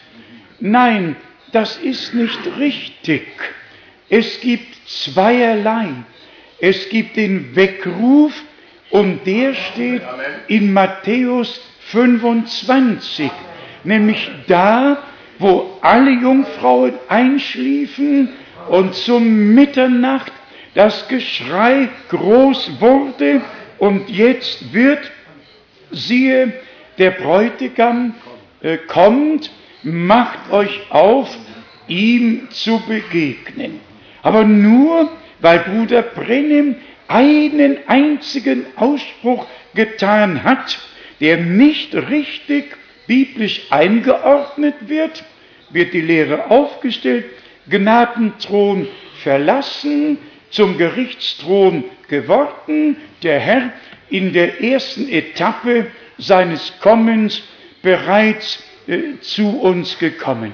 [0.60, 1.16] Nein,
[1.52, 3.26] das ist nicht richtig.
[4.08, 5.88] Es gibt zweierlei.
[6.60, 8.32] Es gibt den Weckruf
[8.90, 10.02] und der steht
[10.48, 13.30] in Matthäus 25,
[13.84, 14.98] nämlich da,
[15.38, 18.30] wo alle Jungfrauen einschliefen
[18.68, 20.32] und zum Mitternacht
[20.78, 23.42] das Geschrei groß wurde
[23.78, 25.10] und jetzt wird,
[25.90, 26.52] siehe,
[26.98, 28.14] der Bräutigam
[28.62, 29.50] äh, kommt,
[29.82, 31.36] macht euch auf,
[31.88, 33.80] ihm zu begegnen.
[34.22, 35.10] Aber nur,
[35.40, 36.76] weil Bruder Brennem
[37.08, 40.78] einen einzigen Ausspruch getan hat,
[41.18, 42.76] der nicht richtig
[43.08, 45.24] biblisch eingeordnet wird,
[45.70, 47.24] wird die Lehre aufgestellt,
[47.68, 48.86] Gnadenthron
[49.24, 50.18] verlassen,
[50.50, 53.72] zum Gerichtsthron geworden, der Herr
[54.10, 55.86] in der ersten Etappe
[56.16, 57.42] seines Kommens
[57.82, 60.52] bereits äh, zu uns gekommen.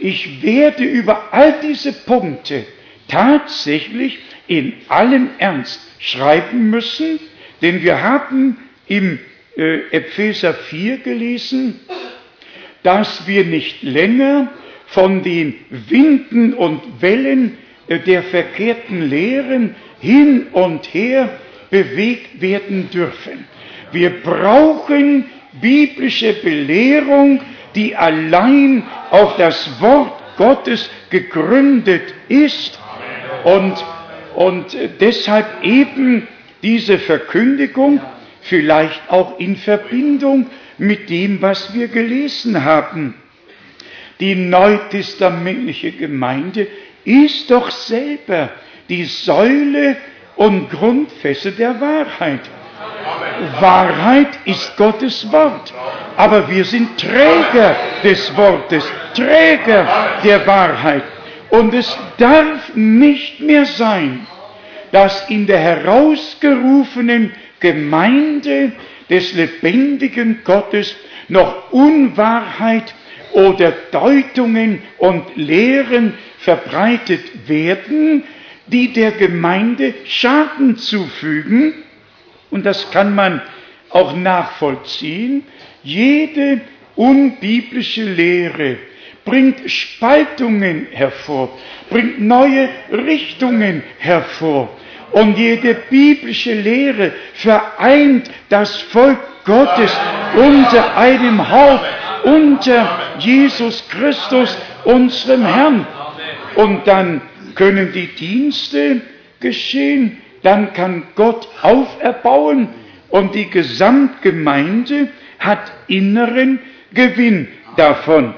[0.00, 2.64] Ich werde über all diese Punkte
[3.08, 7.18] tatsächlich in allem Ernst schreiben müssen,
[7.62, 9.18] denn wir haben im
[9.56, 11.80] äh, Epheser 4 gelesen,
[12.82, 14.52] dass wir nicht länger
[14.86, 17.56] von den Winden und Wellen
[17.88, 21.28] der verkehrten Lehren hin und her
[21.70, 23.46] bewegt werden dürfen.
[23.92, 25.26] Wir brauchen
[25.60, 27.40] biblische Belehrung,
[27.74, 32.78] die allein auf das Wort Gottes gegründet ist
[33.44, 33.84] und,
[34.34, 36.26] und deshalb eben
[36.62, 38.00] diese Verkündigung
[38.42, 40.46] vielleicht auch in Verbindung
[40.78, 43.14] mit dem, was wir gelesen haben.
[44.20, 46.66] Die neutestamentliche Gemeinde
[47.04, 48.50] ist doch selber
[48.88, 49.96] die Säule
[50.36, 52.40] und Grundfeste der Wahrheit.
[53.60, 55.72] Wahrheit ist Gottes Wort.
[56.16, 58.84] Aber wir sind Träger des Wortes,
[59.14, 59.86] Träger
[60.22, 61.02] der Wahrheit.
[61.50, 64.26] Und es darf nicht mehr sein,
[64.92, 68.72] dass in der herausgerufenen Gemeinde
[69.10, 70.96] des lebendigen Gottes
[71.28, 72.94] noch Unwahrheit
[73.32, 76.14] oder Deutungen und Lehren
[76.44, 78.24] verbreitet werden,
[78.66, 81.74] die der Gemeinde Schaden zufügen.
[82.50, 83.42] Und das kann man
[83.90, 85.44] auch nachvollziehen.
[85.82, 86.60] Jede
[86.96, 88.78] unbiblische Lehre
[89.24, 91.50] bringt Spaltungen hervor,
[91.90, 94.68] bringt neue Richtungen hervor.
[95.12, 99.92] Und jede biblische Lehre vereint das Volk Gottes
[100.34, 101.84] unter einem Haupt,
[102.24, 105.86] unter Jesus Christus, unserem Herrn.
[106.56, 107.20] Und dann
[107.54, 109.00] können die Dienste
[109.40, 112.68] geschehen, dann kann Gott auferbauen
[113.08, 116.58] und die Gesamtgemeinde hat inneren
[116.92, 118.34] Gewinn davon.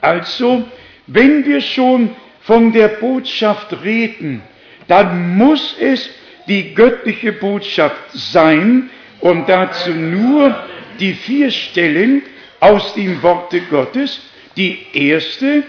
[0.00, 0.64] Also,
[1.06, 2.10] wenn wir schon
[2.42, 4.42] von der Botschaft reden,
[4.88, 6.10] dann muss es
[6.48, 8.90] die göttliche Botschaft sein
[9.20, 10.54] und dazu nur
[10.98, 12.22] die vier Stellen
[12.60, 14.20] aus dem Worte Gottes.
[14.56, 15.62] Die erste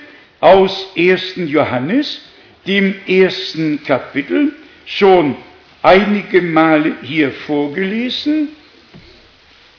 [0.43, 1.35] aus 1.
[1.37, 2.19] Johannes,
[2.67, 4.51] dem ersten Kapitel,
[4.85, 5.37] schon
[5.81, 8.49] einige Male hier vorgelesen.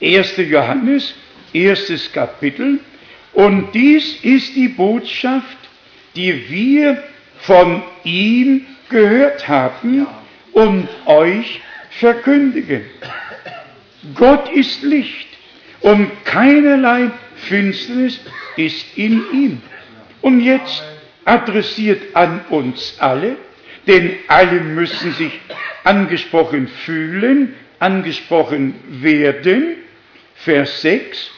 [0.00, 0.38] 1.
[0.38, 1.14] Johannes,
[1.52, 2.80] erstes Kapitel.
[3.34, 5.58] Und dies ist die Botschaft,
[6.16, 7.02] die wir
[7.40, 10.06] von ihm gehört haben
[10.52, 11.60] und euch
[11.90, 12.86] verkündigen.
[14.14, 15.28] Gott ist Licht
[15.82, 18.18] und keinerlei Finsternis
[18.56, 19.62] ist in ihm.
[20.24, 20.82] Und jetzt
[21.26, 23.36] adressiert an uns alle,
[23.86, 25.38] denn alle müssen sich
[25.84, 29.76] angesprochen fühlen, angesprochen werden.
[30.36, 31.30] Vers 6.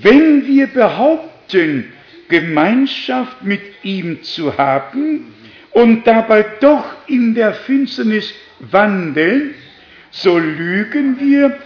[0.00, 1.92] Wenn wir behaupten,
[2.28, 5.34] Gemeinschaft mit ihm zu haben
[5.72, 9.56] und dabei doch in der Finsternis wandeln,
[10.12, 11.58] so lügen wir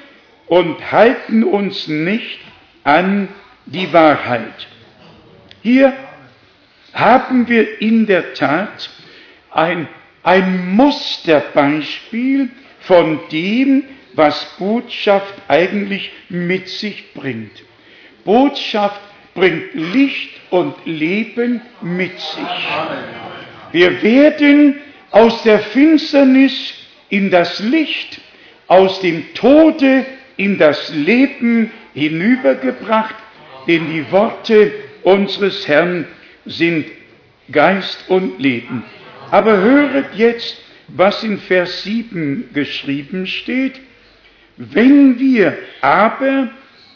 [0.47, 2.41] und halten uns nicht
[2.85, 3.29] an
[3.67, 4.67] die Wahrheit.
[5.62, 5.95] Hier
[6.95, 8.88] haben wir in der Tat
[9.51, 9.88] ein,
[10.22, 12.49] ein Musterbeispiel
[12.80, 13.84] von dem,
[14.14, 17.62] was Botschaft eigentlich mit sich bringt.
[18.24, 19.01] Botschaft
[19.34, 22.68] bringt Licht und Leben mit sich.
[23.72, 24.76] Wir werden
[25.11, 26.74] aus der Finsternis
[27.09, 28.20] in das Licht,
[28.68, 33.14] aus dem Tode in das Leben hinübergebracht,
[33.66, 34.72] denn die Worte
[35.03, 36.07] unseres Herrn
[36.47, 36.86] sind
[37.51, 38.84] Geist und Leben.
[39.30, 40.57] Aber höret jetzt,
[40.88, 43.80] was in Vers 7 geschrieben steht.
[44.57, 46.51] Wenn wir aber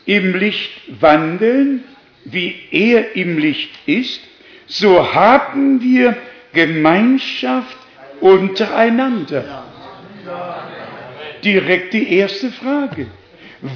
[0.06, 1.84] im Licht wandeln,
[2.24, 4.20] wie er im Licht ist,
[4.66, 6.16] so haben wir
[6.52, 7.76] Gemeinschaft
[8.20, 9.64] untereinander.
[11.42, 13.06] Direkt die erste Frage.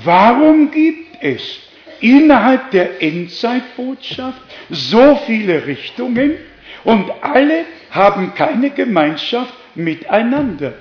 [0.04, 1.60] Warum gibt es
[2.02, 6.36] innerhalb der Endzeitbotschaft so viele Richtungen
[6.84, 10.74] und alle haben keine Gemeinschaft miteinander?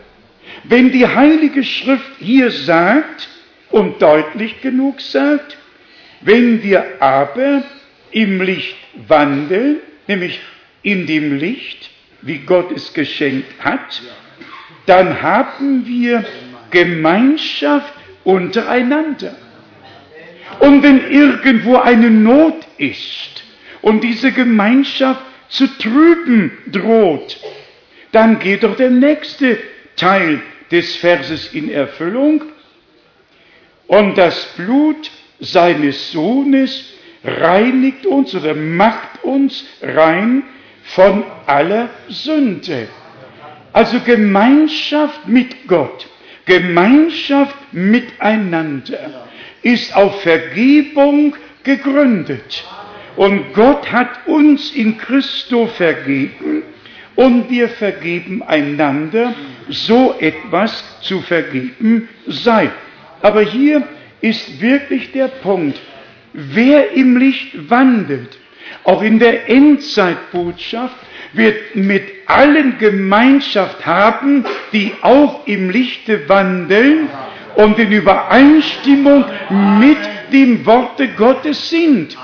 [0.63, 3.30] Wenn die Heilige Schrift hier sagt
[3.69, 5.57] und deutlich genug sagt,
[6.22, 7.63] wenn wir aber
[8.11, 8.76] im Licht
[9.07, 10.39] wandeln, nämlich
[10.84, 11.89] in dem Licht,
[12.22, 14.01] wie Gott es geschenkt hat,
[14.86, 16.26] dann haben wir
[16.69, 17.93] Gemeinschaft
[18.24, 19.36] untereinander.
[20.60, 23.43] Und wenn irgendwo eine Not ist
[23.82, 27.39] und diese Gemeinschaft zu trüben droht,
[28.12, 29.58] dann geht doch der nächste
[29.95, 30.41] Teil
[30.72, 32.43] des Verses in Erfüllung.
[33.88, 36.93] Und das Blut seines Sohnes
[37.24, 40.43] reinigt uns oder macht uns rein
[40.84, 42.88] von aller Sünde.
[43.74, 46.08] Also Gemeinschaft mit Gott,
[46.45, 49.28] Gemeinschaft miteinander
[49.64, 52.64] ist auf Vergebung gegründet.
[53.16, 56.64] Und Gott hat uns in Christo vergeben
[57.16, 59.34] und wir vergeben einander,
[59.70, 62.70] so etwas zu vergeben sei.
[63.22, 63.84] Aber hier
[64.22, 65.80] ist wirklich der Punkt,
[66.34, 68.38] wer im Licht wandelt,
[68.84, 70.95] auch in der Endzeitbotschaft,
[71.34, 77.09] wird mit allen Gemeinschaft haben, die auch im Lichte wandeln
[77.56, 79.26] und in Übereinstimmung
[79.80, 79.97] mit
[80.32, 82.18] dem Worte Gottes sind.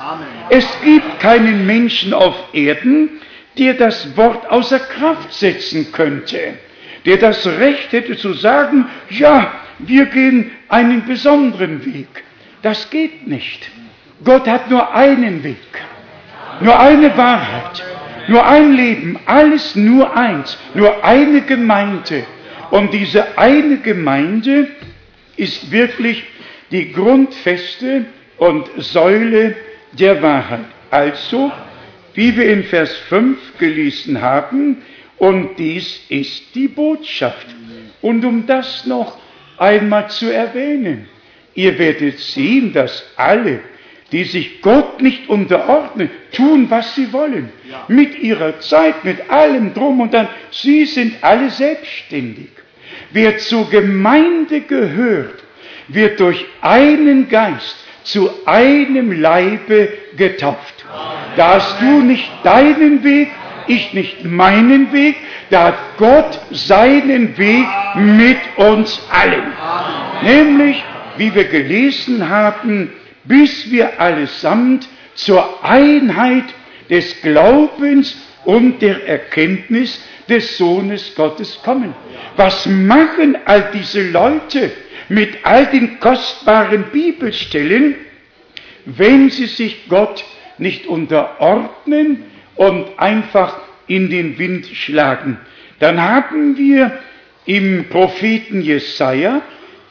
[0.49, 3.09] Es gibt keinen Menschen auf Erden,
[3.57, 6.39] der das Wort außer Kraft setzen könnte,
[7.05, 12.23] der das Recht hätte zu sagen, ja, wir gehen einen besonderen Weg.
[12.61, 13.69] Das geht nicht.
[14.23, 15.57] Gott hat nur einen Weg,
[16.59, 17.83] nur eine Wahrheit,
[18.27, 22.25] nur ein Leben, alles nur eins, nur eine Gemeinde.
[22.71, 24.67] Und diese eine Gemeinde
[25.37, 26.23] ist wirklich
[26.71, 28.05] die Grundfeste
[28.37, 29.55] und Säule
[29.93, 30.65] der Wahrheit.
[30.91, 31.51] Also,
[32.13, 34.77] wie wir in Vers 5 gelesen haben,
[35.17, 37.47] und dies ist die Botschaft.
[38.01, 39.17] Und um das noch
[39.57, 41.07] einmal zu erwähnen,
[41.55, 43.61] ihr werdet sehen, dass alle,
[44.11, 47.49] die sich Gott nicht unterordnen, tun, was sie wollen.
[47.87, 50.27] Mit ihrer Zeit, mit allem drum und dann.
[50.51, 52.49] Sie sind alle selbstständig.
[53.11, 55.43] Wer zur Gemeinde gehört,
[55.87, 60.85] wird durch einen Geist zu einem Leibe getauft.
[61.35, 63.29] Da hast du nicht deinen Weg,
[63.67, 65.17] ich nicht meinen Weg,
[65.49, 69.51] da hat Gott seinen Weg mit uns allen.
[70.23, 70.83] Nämlich,
[71.17, 72.91] wie wir gelesen haben,
[73.25, 76.45] bis wir allesamt zur Einheit
[76.89, 81.93] des Glaubens und der Erkenntnis des Sohnes Gottes kommen.
[82.35, 84.71] Was machen all diese Leute
[85.09, 87.95] mit all den kostbaren Bibelstellen,
[88.85, 90.23] wenn sie sich Gott
[90.57, 92.23] nicht unterordnen
[92.55, 95.37] und einfach in den Wind schlagen?
[95.79, 96.99] Dann haben wir
[97.45, 99.41] im Propheten Jesaja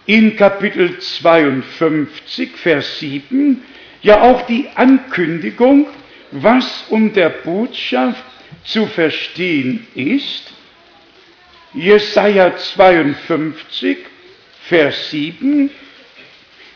[0.04, 3.62] in Kapitel 52, Vers 7
[4.02, 5.86] ja auch die Ankündigung,
[6.30, 8.22] was um der Botschaft
[8.64, 10.52] zu verstehen ist.
[11.74, 13.98] Jesaja 52,
[14.68, 15.70] Vers 7.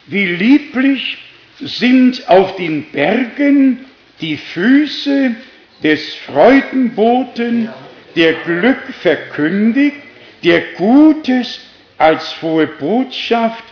[0.06, 1.18] Wie lieblich
[1.60, 3.84] sind auf den Bergen
[4.20, 5.34] die Füße
[5.82, 7.70] des Freudenboten,
[8.16, 9.96] der Glück verkündigt,
[10.44, 11.60] der Gutes
[11.96, 13.64] als frohe Botschaft,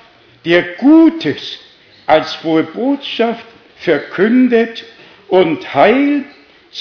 [0.45, 1.61] der Gutes
[2.07, 3.45] als frohe Botschaft
[3.77, 4.85] verkündet
[5.29, 6.25] und Heil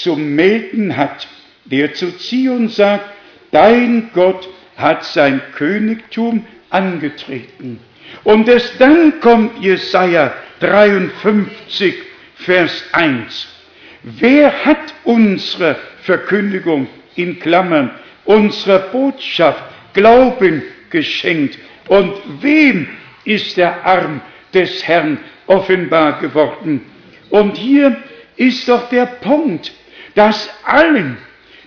[0.02, 1.28] zum Melden hat,
[1.64, 3.06] der zu Zion sagt,
[3.50, 7.80] dein Gott hat sein Königtum angetreten.
[8.24, 11.94] Und erst dann kommt Jesaja 53,
[12.36, 13.48] Vers 1.
[14.02, 16.86] Wer hat unsere Verkündigung
[17.16, 17.90] in Klammern,
[18.24, 21.58] unsere Botschaft, Glauben geschenkt.
[21.88, 22.88] Und wem
[23.24, 24.20] ist der Arm
[24.54, 26.82] des Herrn offenbar geworden?
[27.30, 27.96] Und hier
[28.36, 29.72] ist doch der Punkt,
[30.18, 31.16] dass allen,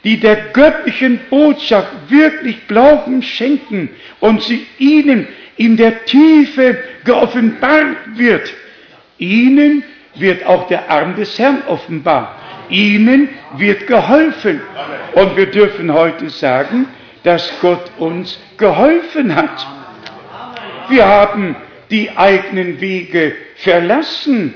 [0.04, 3.90] die der göttlichen Botschaft wirklich Glauben schenken
[4.20, 5.26] und sie ihnen
[5.56, 8.54] in der Tiefe geoffenbart wird,
[9.18, 9.84] ihnen
[10.16, 12.36] wird auch der Arm des Herrn offenbar.
[12.68, 14.60] Ihnen wird geholfen.
[15.14, 16.88] Und wir dürfen heute sagen,
[17.24, 19.66] dass Gott uns geholfen hat.
[20.90, 21.56] Wir haben
[21.90, 24.56] die eigenen Wege verlassen,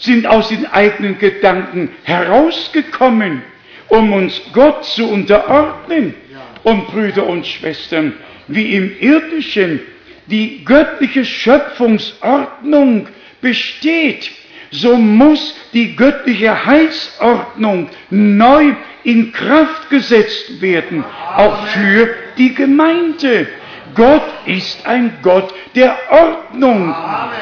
[0.00, 3.42] sind aus den eigenen Gedanken herausgekommen,
[3.88, 6.14] um uns Gott zu unterordnen.
[6.62, 8.14] Und Brüder und Schwestern,
[8.48, 9.80] wie im irdischen
[10.26, 13.08] die göttliche Schöpfungsordnung
[13.40, 14.30] besteht,
[14.70, 21.04] so muss die göttliche Heilsordnung neu in Kraft gesetzt werden,
[21.36, 23.48] auch für die Gemeinde.
[23.94, 26.94] Gott ist ein Gott der Ordnung.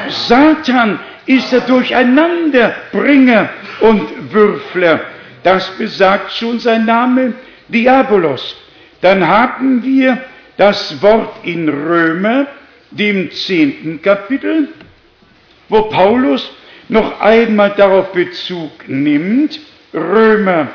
[0.07, 0.99] Satan
[1.29, 3.49] ist der Durcheinanderbringer
[3.81, 5.01] und Würfler.
[5.43, 7.33] Das besagt schon sein Name
[7.67, 8.55] Diabolos.
[9.01, 10.17] Dann haben wir
[10.57, 12.47] das Wort in Römer,
[12.89, 14.69] dem zehnten Kapitel,
[15.69, 16.51] wo Paulus
[16.87, 19.59] noch einmal darauf Bezug nimmt.
[19.93, 20.69] Römer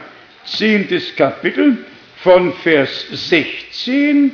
[0.44, 1.78] zehntes Kapitel
[2.22, 4.30] von Vers 16.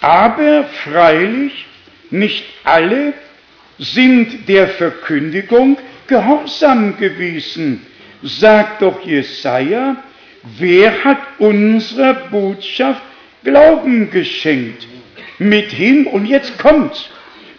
[0.00, 1.64] Aber freilich
[2.10, 3.12] nicht alle
[3.78, 7.86] sind der Verkündigung gehorsam gewesen.
[8.22, 9.96] Sagt doch Jesaja,
[10.58, 13.02] wer hat unserer Botschaft
[13.44, 14.86] Glauben geschenkt?
[15.38, 17.08] Mithin, und jetzt kommt's,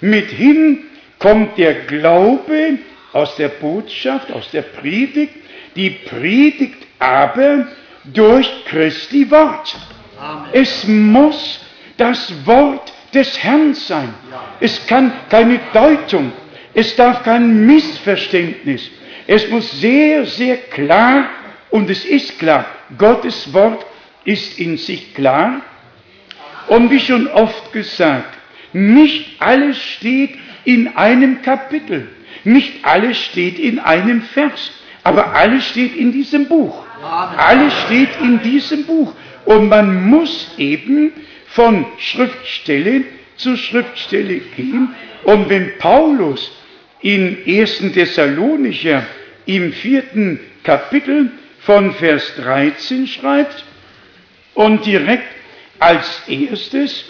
[0.01, 0.79] mithin
[1.17, 2.79] kommt der Glaube
[3.13, 5.33] aus der Botschaft, aus der Predigt,
[5.75, 7.67] die Predigt aber
[8.03, 9.75] durch Christi Wort.
[10.19, 10.49] Amen.
[10.51, 11.61] Es muss
[11.97, 14.13] das Wort des Herrn sein.
[14.59, 16.31] Es kann keine Deutung,
[16.73, 18.89] es darf kein Missverständnis.
[19.27, 21.29] Es muss sehr, sehr klar,
[21.69, 22.65] und es ist klar,
[22.97, 23.85] Gottes Wort
[24.25, 25.61] ist in sich klar.
[26.67, 28.37] Und wie schon oft gesagt,
[28.73, 32.09] nicht alles steht in einem Kapitel,
[32.43, 34.71] nicht alles steht in einem Vers,
[35.03, 36.85] aber alles steht in diesem Buch.
[37.37, 39.13] Alles steht in diesem Buch.
[39.45, 41.13] Und man muss eben
[41.59, 43.03] von Schriftstelle
[43.35, 44.95] zu Schriftstelle gehen.
[45.23, 46.53] Und wenn Paulus
[47.01, 47.79] in 1.
[47.93, 49.05] Thessalonicher
[49.45, 51.29] im vierten Kapitel
[51.59, 53.65] von Vers 13 schreibt
[54.53, 55.27] und direkt
[55.79, 57.03] als erstes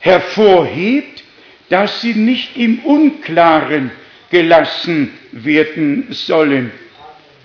[0.00, 1.22] hervorhebt,
[1.68, 3.92] dass sie nicht im Unklaren
[4.28, 6.72] gelassen werden sollen.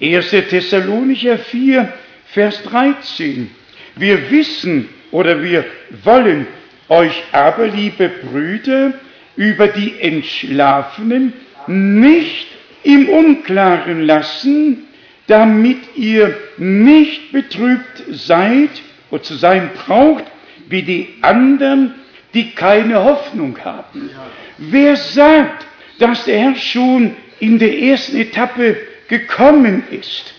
[0.01, 0.31] 1.
[0.31, 1.93] Thessalonicher 4,
[2.25, 3.51] Vers 13.
[3.97, 5.65] Wir wissen oder wir
[6.03, 6.47] wollen
[6.87, 8.93] euch aber, liebe Brüder,
[9.35, 11.33] über die Entschlafenen
[11.67, 12.47] nicht
[12.83, 14.87] im Unklaren lassen,
[15.27, 18.69] damit ihr nicht betrübt seid
[19.11, 20.25] oder zu sein braucht,
[20.67, 21.95] wie die anderen,
[22.33, 24.09] die keine Hoffnung haben.
[24.57, 25.65] Wer sagt,
[25.99, 30.33] dass der Herr schon in der ersten Etappe gekommen ist,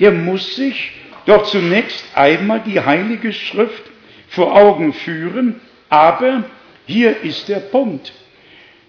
[0.00, 0.92] der muss sich
[1.26, 3.82] doch zunächst einmal die Heilige Schrift
[4.34, 6.44] vor Augen führen, aber
[6.86, 8.12] hier ist der Punkt.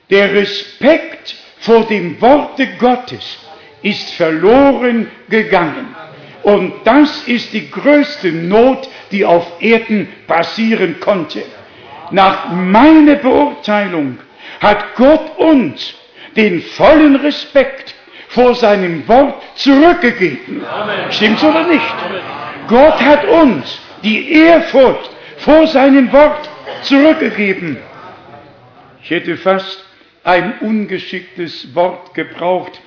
[0.09, 3.39] Der Respekt vor dem Worte Gottes
[3.81, 5.95] ist verloren gegangen.
[6.43, 11.43] Und das ist die größte Not, die auf Erden passieren konnte.
[12.11, 14.19] Nach meiner Beurteilung
[14.59, 15.95] hat Gott uns
[16.35, 17.95] den vollen Respekt
[18.27, 20.63] vor seinem Wort zurückgegeben.
[20.65, 21.11] Amen.
[21.11, 21.81] Stimmt's oder nicht?
[22.05, 22.21] Amen.
[22.67, 26.49] Gott hat uns die Ehrfurcht vor seinem Wort
[26.83, 27.77] zurückgegeben.
[29.03, 29.85] Ich hätte fast
[30.23, 32.81] ein ungeschicktes Wort gebraucht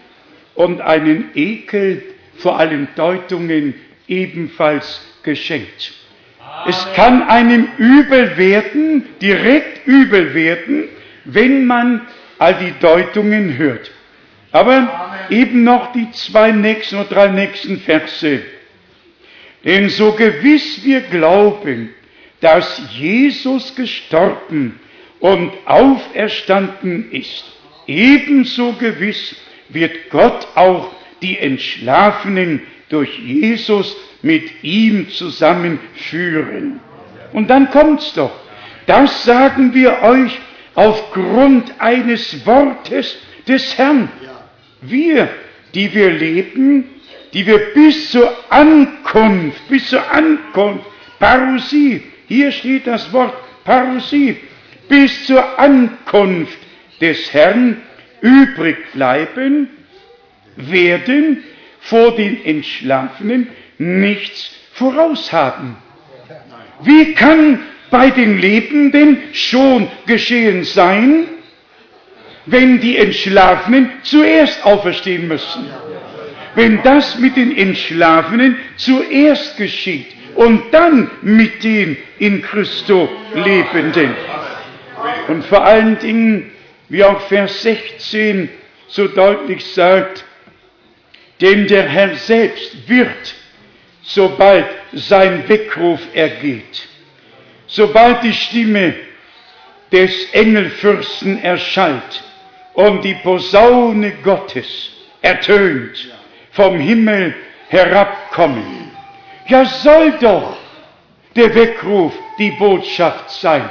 [0.55, 2.03] und einen Ekel
[2.39, 3.75] vor allen Deutungen
[4.09, 5.93] ebenfalls geschenkt.
[6.67, 10.89] Es kann einem übel werden, direkt übel werden,
[11.25, 12.07] wenn man
[12.39, 13.91] all die Deutungen hört.
[14.51, 18.41] Aber eben noch die zwei nächsten oder drei nächsten Verse.
[19.65, 21.95] Denn so gewiss wir glauben,
[22.41, 24.79] dass Jesus gestorben
[25.21, 27.45] und auferstanden ist,
[27.87, 29.37] ebenso gewiss
[29.69, 36.81] wird Gott auch die Entschlafenen durch Jesus mit ihm zusammenführen.
[37.33, 38.33] Und dann kommt's doch.
[38.87, 40.39] Das sagen wir euch
[40.75, 44.09] aufgrund eines Wortes des Herrn.
[44.81, 45.29] Wir,
[45.75, 46.85] die wir leben,
[47.35, 50.87] die wir bis zur Ankunft, bis zur Ankunft,
[51.19, 54.37] Parousie, hier steht das Wort Parousie,
[54.89, 56.59] bis zur Ankunft
[57.01, 57.81] des Herrn
[58.21, 59.69] übrig bleiben,
[60.57, 61.43] werden
[61.81, 63.49] vor den Entschlafenen
[63.79, 65.77] nichts voraushaben.
[66.83, 67.61] Wie kann
[67.91, 71.25] bei den Lebenden schon geschehen sein,
[72.47, 75.67] wenn die Entschlafenen zuerst auferstehen müssen?
[76.55, 84.15] Wenn das mit den Entschlafenen zuerst geschieht und dann mit den in Christo Lebenden.
[85.27, 86.53] Und vor allen Dingen,
[86.89, 88.49] wie auch Vers 16
[88.87, 90.25] so deutlich sagt,
[91.41, 93.35] Denn der Herr selbst wird,
[94.03, 96.87] sobald sein Weckruf ergeht,
[97.67, 98.95] sobald die Stimme
[99.91, 102.23] des Engelfürsten erschallt
[102.75, 106.13] und die Posaune Gottes ertönt,
[106.53, 107.35] vom Himmel
[107.69, 108.78] herabkommen.
[109.49, 110.57] Ja, soll doch
[111.35, 113.69] der Weckruf die Botschaft sein.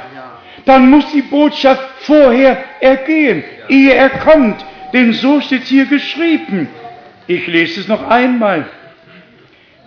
[0.64, 4.64] Dann muss die Botschaft vorher ergehen, ehe er kommt.
[4.92, 6.68] Denn so steht hier geschrieben.
[7.26, 8.66] Ich lese es noch einmal.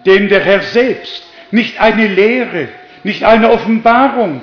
[0.06, 2.70] Denn der Herr selbst, nicht eine Lehre,
[3.04, 4.42] nicht eine Offenbarung,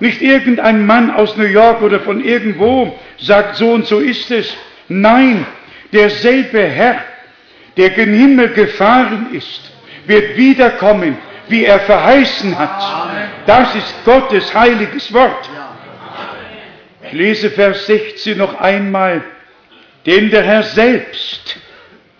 [0.00, 4.54] nicht irgendein Mann aus New York oder von irgendwo sagt, so und so ist es.
[4.88, 5.46] Nein,
[5.92, 7.00] derselbe Herr,
[7.76, 9.72] der gen Himmel gefahren ist,
[10.06, 11.16] wird wiederkommen,
[11.48, 13.18] wie er verheißen hat.
[13.46, 15.48] Das ist Gottes heiliges Wort.
[17.04, 19.22] Ich lese Vers 16 noch einmal.
[20.06, 21.58] Denn der Herr selbst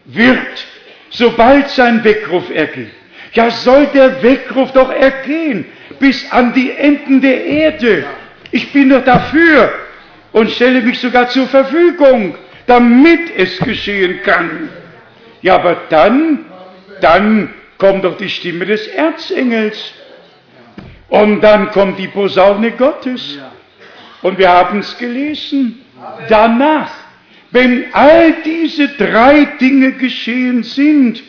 [0.05, 0.67] wird,
[1.11, 2.91] sobald sein Weckruf ergeht,
[3.33, 5.67] ja soll der Weckruf doch ergehen
[5.99, 8.05] bis an die Enden der Erde.
[8.51, 9.73] Ich bin doch dafür
[10.33, 14.69] und stelle mich sogar zur Verfügung, damit es geschehen kann.
[15.43, 16.45] Ja, aber dann,
[17.01, 19.93] dann kommt doch die Stimme des Erzengels.
[21.09, 23.39] Und dann kommt die Posaune Gottes.
[24.23, 25.81] Und wir haben es gelesen.
[26.29, 26.91] Danach,
[27.51, 31.23] wenn all diese drei Dinge geschehen sind,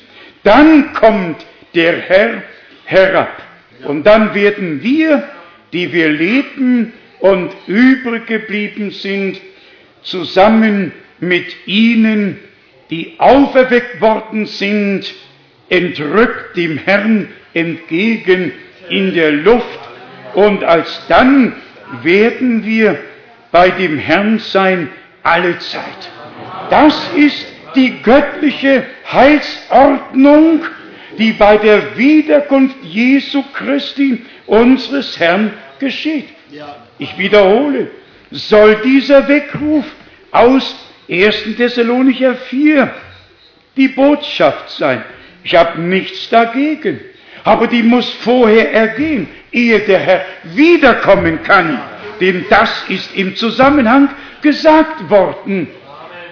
[0.44, 1.46] dann kommt
[1.76, 2.44] der Herr
[2.86, 3.42] herab.
[3.86, 5.24] Und dann werden wir,
[5.74, 9.40] die wir leben und übrig geblieben sind,
[10.02, 12.40] zusammen mit ihnen,
[12.90, 15.14] die auferweckt worden sind,
[15.70, 18.52] entrückt dem Herrn entgegen
[18.90, 19.80] in der Luft
[20.34, 21.54] und alsdann
[22.04, 22.98] werden wir
[23.52, 24.90] bei dem Herrn sein
[25.24, 26.12] alle Zeit.
[26.70, 30.62] Das ist die göttliche Heilsordnung,
[31.18, 36.30] die bei der Wiederkunft Jesu Christi, unseres Herrn, geschieht.
[36.98, 37.92] Ich wiederhole,
[38.32, 39.86] soll dieser Weckruf
[40.32, 40.76] aus
[41.10, 41.56] 1.
[41.58, 42.94] Thessalonicher 4
[43.76, 45.04] die Botschaft sein.
[45.44, 47.00] Ich habe nichts dagegen.
[47.44, 51.80] Aber die muss vorher ergehen, ehe der Herr wiederkommen kann.
[52.20, 54.10] Denn das ist im Zusammenhang
[54.42, 55.68] gesagt worden.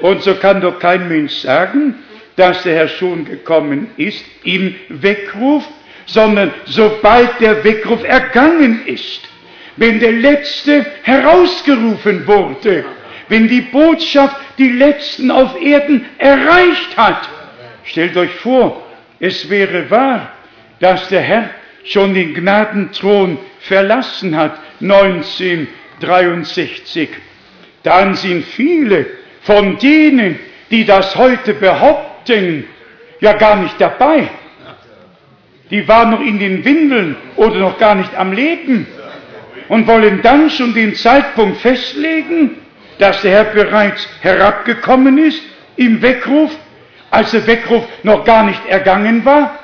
[0.01, 1.95] Und so kann doch kein Mensch sagen,
[2.35, 5.63] dass der Herr schon gekommen ist im Weckruf,
[6.05, 9.21] sondern sobald der Weckruf ergangen ist,
[9.77, 12.85] wenn der Letzte herausgerufen wurde,
[13.29, 17.27] wenn die Botschaft die Letzten auf Erden erreicht hat.
[17.83, 18.84] Stellt euch vor,
[19.25, 20.33] es wäre wahr,
[20.79, 21.49] dass der Herr
[21.83, 27.09] schon den Gnadenthron verlassen hat, 1963.
[27.83, 29.05] Dann sind viele
[29.41, 30.39] von denen,
[30.71, 32.65] die das heute behaupten,
[33.19, 34.29] ja gar nicht dabei.
[35.71, 38.85] Die waren noch in den Windeln oder noch gar nicht am Leben
[39.67, 42.51] und wollen dann schon den Zeitpunkt festlegen,
[42.99, 45.41] dass der Herr bereits herabgekommen ist
[45.75, 46.55] im Weckruf
[47.15, 49.59] als der Weckruf noch gar nicht ergangen war?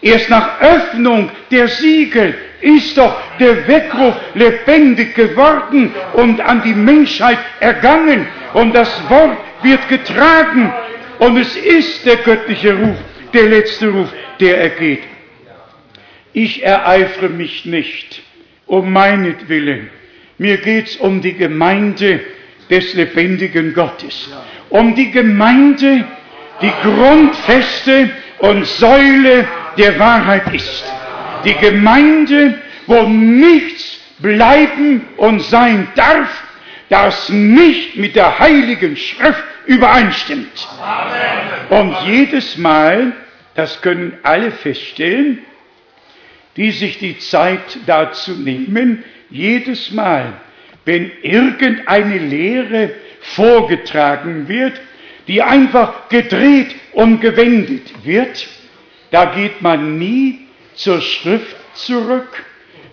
[0.00, 7.38] Erst nach Öffnung der Siegel ist doch der Weckruf lebendig geworden und an die Menschheit
[7.60, 10.72] ergangen und das Wort wird getragen
[11.18, 12.96] und es ist der göttliche Ruf,
[13.32, 14.08] der letzte Ruf,
[14.40, 15.02] der ergeht.
[16.32, 18.22] Ich ereifere mich nicht
[18.66, 19.90] um meinetwillen.
[20.36, 22.20] Mir geht's um die Gemeinde
[22.70, 24.30] des lebendigen Gottes.
[24.68, 26.04] Um die Gemeinde,
[26.60, 29.46] die Grundfeste und Säule
[29.76, 30.84] der Wahrheit ist.
[31.44, 36.44] Die Gemeinde, wo nichts bleiben und sein darf,
[36.88, 40.68] das nicht mit der heiligen Schrift übereinstimmt.
[41.70, 43.12] Und jedes Mal,
[43.54, 45.38] das können alle feststellen,
[46.56, 50.32] die sich die Zeit dazu nehmen, jedes Mal,
[50.84, 52.90] wenn irgendeine Lehre
[53.20, 54.80] vorgetragen wird,
[55.28, 58.48] die einfach gedreht und gewendet wird,
[59.10, 60.40] da geht man nie
[60.74, 62.44] zur Schrift zurück,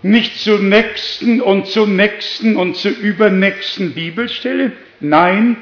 [0.02, 4.74] nicht zur nächsten und zur nächsten und zur übernächsten Bibelstelle.
[5.00, 5.58] Nein,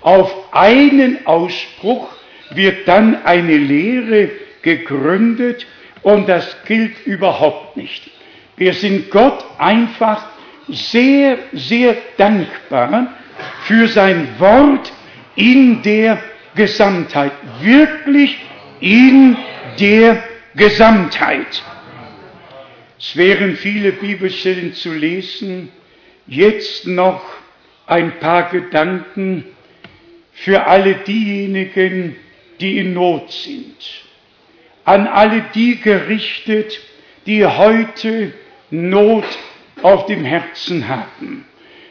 [0.00, 2.08] auf einen Ausspruch
[2.50, 4.30] wird dann eine Lehre
[4.62, 5.66] gegründet
[6.02, 8.10] und das gilt überhaupt nicht.
[8.56, 10.26] Wir sind Gott einfach
[10.68, 13.14] sehr, sehr dankbar
[13.64, 14.92] für sein Wort
[15.36, 16.22] in der
[16.54, 17.32] Gesamtheit.
[17.60, 18.38] Wirklich
[18.80, 19.36] in
[19.78, 20.22] der
[20.54, 21.62] Gesamtheit.
[22.98, 25.70] Es wären viele Bibelstellen zu lesen.
[26.26, 27.22] Jetzt noch
[27.86, 29.44] ein paar Gedanken
[30.32, 32.16] für alle diejenigen,
[32.60, 33.76] die in Not sind.
[34.84, 36.80] An alle die gerichtet,
[37.26, 38.32] die heute
[38.70, 39.24] Not
[39.82, 41.44] auf dem Herzen haben.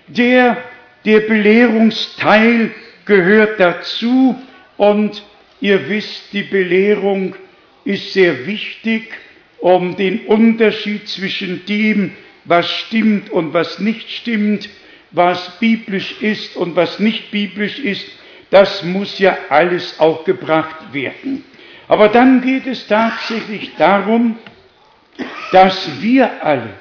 [0.08, 0.58] Der,
[1.06, 2.72] der Belehrungsteil
[3.06, 4.36] gehört dazu
[4.78, 5.24] und
[5.60, 7.36] ihr wisst, die Belehrung
[7.84, 9.08] ist sehr wichtig,
[9.60, 12.12] um den Unterschied zwischen dem,
[12.46, 14.70] was stimmt und was nicht stimmt,
[15.12, 18.06] was biblisch ist und was nicht biblisch ist,
[18.50, 21.44] das muss ja alles auch gebracht werden.
[21.88, 24.38] Aber dann geht es tatsächlich darum,
[25.52, 26.74] dass wir alle,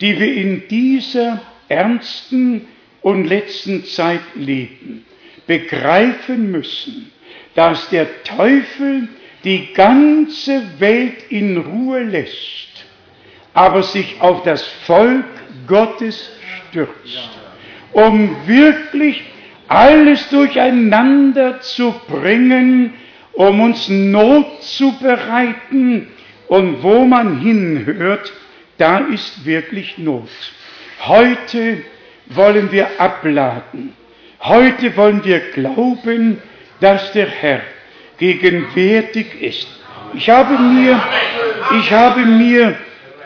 [0.00, 2.66] die wir in dieser ernsten
[3.00, 5.04] und letzten Zeit leben,
[5.46, 7.12] begreifen müssen,
[7.54, 9.08] dass der Teufel
[9.44, 12.84] die ganze Welt in Ruhe lässt,
[13.54, 15.24] aber sich auf das Volk
[15.66, 16.30] Gottes
[16.68, 17.30] stürzt,
[17.92, 19.22] um wirklich
[19.68, 22.94] alles durcheinander zu bringen,
[23.32, 26.08] um uns Not zu bereiten.
[26.48, 28.30] Und wo man hinhört,
[28.76, 30.28] da ist wirklich Not.
[31.06, 31.82] Heute
[32.26, 33.94] wollen wir abladen.
[34.44, 36.42] Heute wollen wir glauben,
[36.80, 37.60] dass der Herr
[38.18, 39.68] gegenwärtig ist.
[40.14, 41.00] Ich habe mir,
[41.78, 42.76] ich habe mir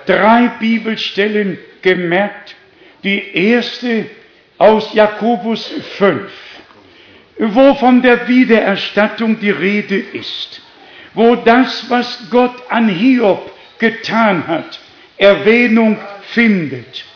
[0.04, 2.54] drei Bibelstellen gemerkt.
[3.02, 4.06] Die erste
[4.58, 6.30] aus Jakobus 5,
[7.38, 10.60] wo von der Wiedererstattung die Rede ist,
[11.14, 14.80] wo das, was Gott an Hiob getan hat,
[15.16, 15.96] Erwähnung
[16.28, 17.06] findet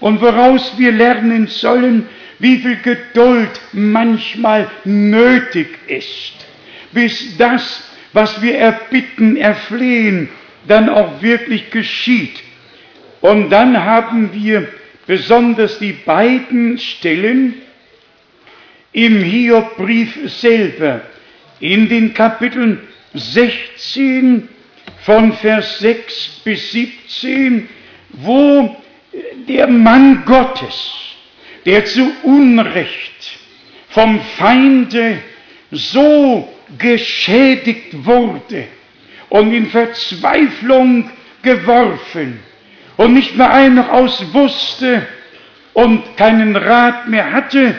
[0.00, 2.08] und woraus wir lernen sollen,
[2.40, 6.34] wie viel Geduld manchmal nötig ist,
[6.92, 10.28] bis das, was wir erbitten, erflehen,
[10.66, 12.42] dann auch wirklich geschieht.
[13.20, 14.66] Und dann haben wir
[15.06, 17.54] besonders die beiden Stellen
[18.92, 21.02] im Hiobbrief selber,
[21.60, 22.80] in den Kapiteln
[23.14, 24.48] 16
[25.02, 27.68] von Vers 6 bis 17,
[28.12, 28.76] wo
[29.48, 31.09] der Mann Gottes,
[31.64, 33.38] der zu Unrecht
[33.88, 35.18] vom Feinde
[35.70, 36.48] so
[36.78, 38.64] geschädigt wurde
[39.28, 41.10] und in Verzweiflung
[41.42, 42.40] geworfen
[42.96, 43.88] und nicht mehr ein noch
[44.34, 45.06] wusste
[45.72, 47.74] und keinen Rat mehr hatte.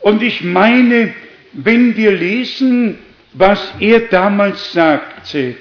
[0.00, 1.14] Und ich meine,
[1.52, 2.98] wenn wir lesen,
[3.32, 5.54] was er damals sagte,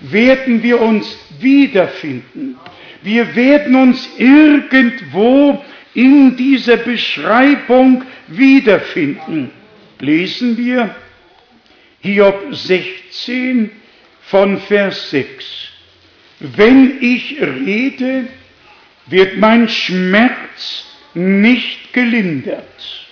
[0.00, 2.56] werden wir uns wiederfinden.
[3.02, 5.64] Wir werden uns irgendwo
[5.94, 9.50] in dieser Beschreibung wiederfinden.
[9.98, 10.94] Lesen wir
[12.00, 13.70] Hiob 16
[14.22, 15.68] von Vers 6.
[16.40, 18.28] Wenn ich rede,
[19.06, 23.08] wird mein Schmerz nicht gelindert.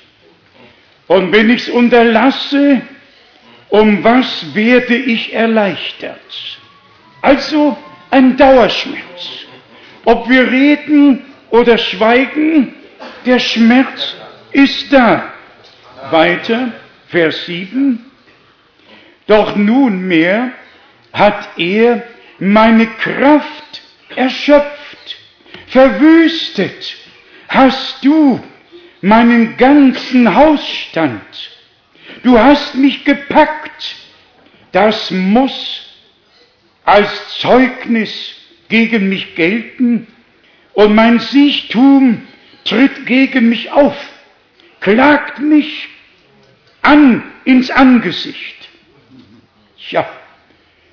[1.09, 2.81] Und wenn ich es unterlasse,
[3.69, 6.59] um was werde ich erleichtert?
[7.21, 7.77] Also
[8.11, 9.47] ein Dauerschmerz.
[10.05, 12.75] Ob wir reden oder schweigen,
[13.27, 14.17] der Schmerz
[14.53, 15.33] ist da.
[16.11, 16.73] Weiter,
[17.09, 18.05] Vers 7.
[19.27, 20.53] Doch nunmehr
[21.13, 22.03] hat er
[22.39, 23.83] meine Kraft
[24.15, 25.17] erschöpft,
[25.67, 26.97] verwüstet,
[27.49, 28.41] hast du
[29.01, 31.23] meinen ganzen Hausstand.
[32.23, 33.97] Du hast mich gepackt.
[34.73, 35.87] Das muss
[36.85, 38.35] als Zeugnis
[38.69, 40.07] gegen mich gelten
[40.79, 42.23] und mein Siechtum
[42.65, 43.97] tritt gegen mich auf,
[44.79, 45.89] klagt mich
[46.83, 48.69] an ins Angesicht.
[49.91, 50.09] Ja,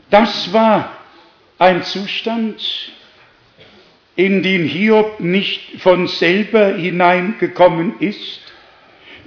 [0.09, 0.91] das war
[1.59, 2.93] ein Zustand,
[4.15, 8.41] in den Hiob nicht von selber hineingekommen ist,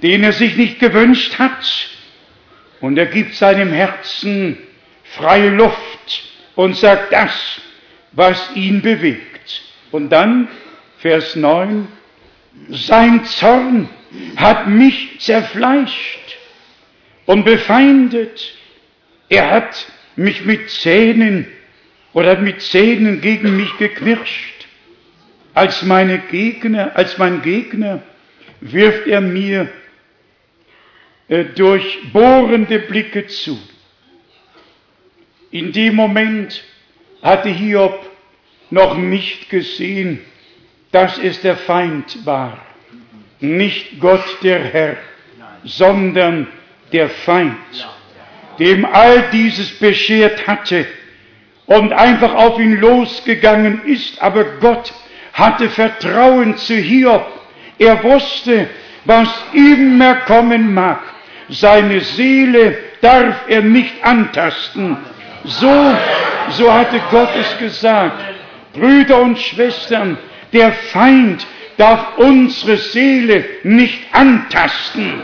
[0.03, 1.89] den er sich nicht gewünscht hat.
[2.81, 4.57] Und er gibt seinem Herzen
[5.05, 6.23] freie Luft
[6.55, 7.61] und sagt das,
[8.11, 9.38] was ihn bewegt.
[9.91, 10.47] Und dann,
[10.99, 11.87] Vers 9,
[12.69, 13.89] sein Zorn
[14.35, 16.37] hat mich zerfleischt
[17.25, 18.55] und befeindet.
[19.29, 21.47] Er hat mich mit Zähnen
[22.13, 24.67] oder mit Zähnen gegen mich geknirscht.
[25.53, 28.01] Als meine Gegner, als mein Gegner
[28.61, 29.69] wirft er mir
[31.27, 33.59] äh, durchbohrende Blicke zu.
[35.51, 36.63] In dem Moment
[37.21, 38.08] hatte Hiob
[38.69, 40.19] noch nicht gesehen,
[40.91, 42.57] dass es der Feind war.
[43.39, 44.97] Nicht Gott der Herr,
[45.63, 46.47] sondern
[46.91, 47.55] der Feind,
[48.57, 50.85] dem all dieses beschert hatte
[51.65, 54.21] und einfach auf ihn losgegangen ist.
[54.21, 54.91] Aber Gott
[55.33, 57.25] hatte Vertrauen zu Hiob.
[57.77, 58.67] Er wusste,
[59.05, 60.99] was immer kommen mag.
[61.49, 64.97] Seine Seele darf er nicht antasten.
[65.45, 65.95] So,
[66.49, 68.38] so hatte Gott es gesagt.
[68.79, 70.17] Brüder und Schwestern,
[70.53, 71.45] der Feind
[71.77, 75.21] darf unsere Seele nicht antasten.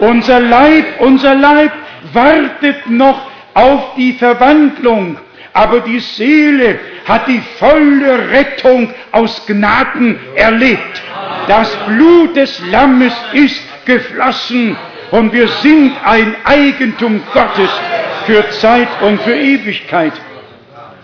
[0.00, 1.72] Unser Leib, unser Leib
[2.12, 5.18] wartet noch auf die Verwandlung,
[5.52, 11.02] aber die Seele hat die volle Rettung aus Gnaden erlebt.
[11.46, 14.76] Das Blut des Lammes ist geflossen
[15.10, 17.70] und wir sind ein Eigentum Gottes
[18.26, 20.12] für Zeit und für Ewigkeit.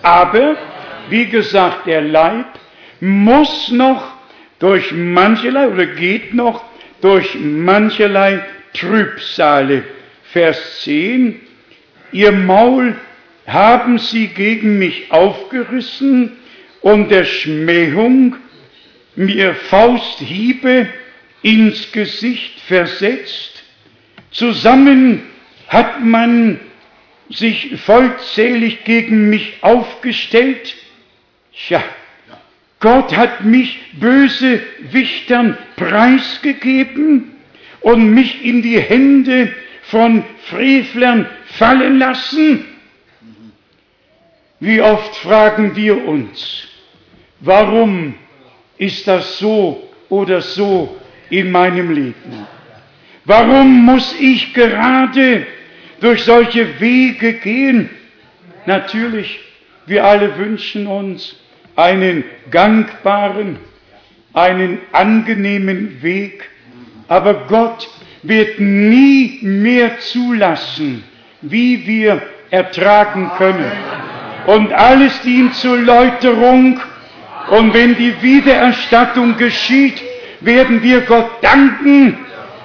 [0.03, 0.57] Aber,
[1.11, 2.47] wie gesagt, der Leib
[3.01, 4.13] muss noch
[4.59, 6.63] durch mancherlei oder geht noch
[7.01, 8.45] durch mancherlei
[8.75, 9.85] Trübsale.
[10.33, 11.41] Vers 10.
[12.13, 12.97] Ihr Maul
[13.47, 16.33] haben sie gegen mich aufgerissen
[16.83, 18.37] und der Schmähung
[19.17, 20.89] mir Fausthiebe
[21.43, 23.65] ins Gesicht versetzt.
[24.31, 25.23] Zusammen
[25.69, 26.61] hat man
[27.29, 30.77] sich vollzählig gegen mich aufgestellt.
[31.67, 31.85] Tja,
[32.81, 37.33] Gott hat mich böse Wichtern preisgegeben
[37.81, 42.65] und mich in die Hände von Frevlern fallen lassen.
[44.59, 46.67] Wie oft fragen wir uns,
[47.41, 48.15] warum
[48.79, 50.99] ist das so oder so
[51.29, 52.47] in meinem Leben?
[53.27, 55.47] Warum muss ich gerade
[56.01, 57.91] durch solche Wege gehen?
[58.67, 59.41] Natürlich,
[59.87, 61.37] wir alle wünschen uns
[61.77, 63.59] einen gangbaren,
[64.33, 66.49] einen angenehmen Weg,
[67.09, 67.89] aber Gott
[68.23, 71.05] wird nie mehr zulassen,
[71.41, 73.71] wie wir ertragen können.
[74.47, 76.81] Und alles dient zur Läuterung.
[77.51, 80.01] Und wenn die Wiedererstattung geschieht,
[80.41, 82.19] werden wir Gott danken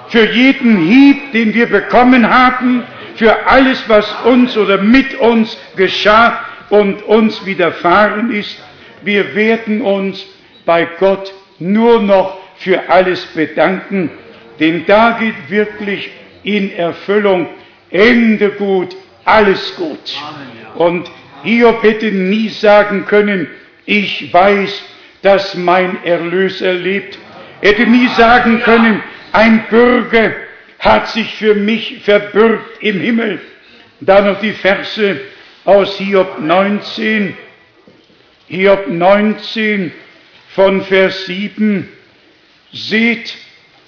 [0.08, 2.84] für jeden Hieb, den wir bekommen haben,
[3.16, 6.40] für alles, was uns oder mit uns geschah
[6.70, 8.62] und uns widerfahren ist.
[9.06, 10.26] Wir werden uns
[10.64, 14.10] bei Gott nur noch für alles bedanken,
[14.58, 16.10] denn da geht wirklich
[16.42, 17.48] in Erfüllung
[17.88, 20.18] Ende gut, alles gut.
[20.74, 21.08] Und
[21.44, 23.46] Hiob hätte nie sagen können,
[23.84, 24.84] ich weiß,
[25.22, 27.16] dass mein Erlöser lebt.
[27.60, 29.00] Hätte nie sagen können,
[29.30, 30.32] ein Bürger
[30.80, 33.40] hat sich für mich verbürgt im Himmel.
[34.00, 35.20] Da noch die Verse
[35.64, 37.36] aus Hiob 19.
[38.48, 39.92] Hiob 19
[40.54, 41.88] von Vers 7.
[42.72, 43.34] Seht,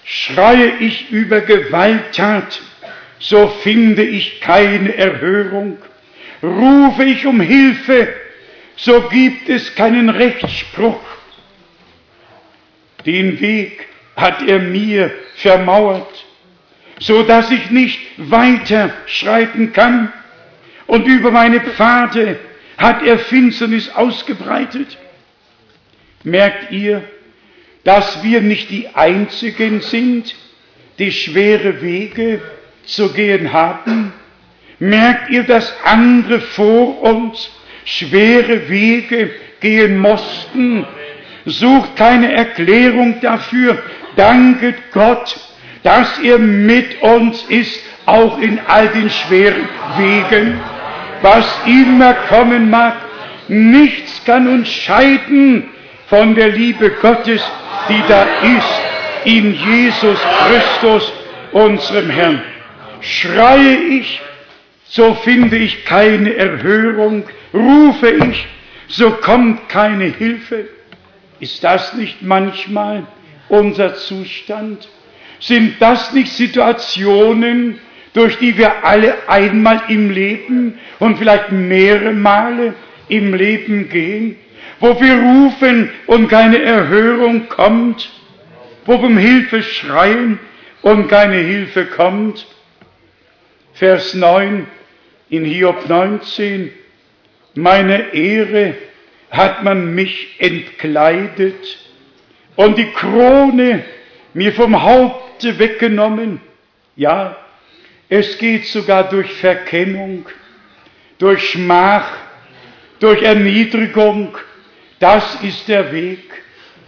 [0.05, 2.61] schreie ich über Gewalttat,
[3.21, 5.79] so finde ich keine Erhörung.
[6.43, 8.09] Rufe ich um Hilfe,
[8.77, 11.01] so gibt es keinen Rechtsspruch.
[13.07, 13.87] Den Weg
[14.17, 16.25] hat er mir vermauert,
[16.99, 20.13] so dass ich nicht weiter schreiten kann.
[20.87, 22.39] Und über meine Pfade
[22.79, 24.97] hat er Finsternis ausgebreitet.
[26.23, 27.03] Merkt ihr,
[27.85, 30.35] dass wir nicht die Einzigen sind,
[30.99, 32.41] die schwere Wege
[32.85, 34.13] zu gehen haben?
[34.79, 37.51] Merkt ihr, dass andere vor uns
[37.85, 40.87] schwere Wege gehen mussten?
[41.45, 43.83] Sucht keine Erklärung dafür.
[44.17, 45.37] Danket Gott,
[45.83, 50.61] dass er mit uns ist, auch in all den schweren Wegen.
[51.23, 52.95] Was immer kommen mag,
[53.49, 55.69] nichts kann uns scheiden
[56.07, 57.43] von der Liebe Gottes,
[57.89, 58.81] die da ist
[59.25, 61.13] in Jesus Christus,
[61.53, 62.43] unserem Herrn.
[63.01, 64.21] Schreie ich,
[64.85, 68.47] so finde ich keine Erhörung, rufe ich,
[68.89, 70.69] so kommt keine Hilfe.
[71.41, 73.07] Ist das nicht manchmal
[73.49, 74.89] unser Zustand?
[75.41, 77.79] Sind das nicht Situationen,
[78.19, 82.75] durch die wir alle einmal im Leben und vielleicht mehrere Male
[83.09, 84.37] im Leben gehen,
[84.81, 88.11] wo wir rufen und keine Erhörung kommt,
[88.87, 90.41] wo wir um Hilfe schreien
[90.83, 92.45] und keine Hilfe kommt?
[93.75, 94.67] Vers 9
[95.31, 96.73] in Hiob 19,
[97.55, 98.75] meine Ehre
[99.31, 101.79] hat man mich entkleidet
[102.57, 103.85] und die Krone
[104.35, 106.41] mir vom Haupte weggenommen.
[106.97, 107.37] Ja,
[108.09, 110.27] es geht sogar durch Verkennung,
[111.19, 112.11] durch Schmach,
[113.01, 114.37] durch Erniedrigung.
[114.99, 116.21] Das ist der Weg.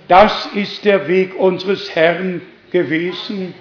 [0.08, 2.40] Das ist der Weg unseres Herrn
[2.72, 3.54] gewesen.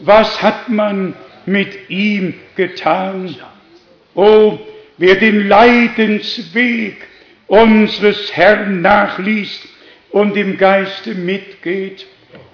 [0.00, 1.14] Was hat man
[1.46, 3.34] mit ihm getan?
[4.14, 4.58] Oh,
[4.98, 6.96] wer den Leidensweg
[7.46, 9.66] unseres Herrn nachliest
[10.10, 12.06] und im Geiste mitgeht,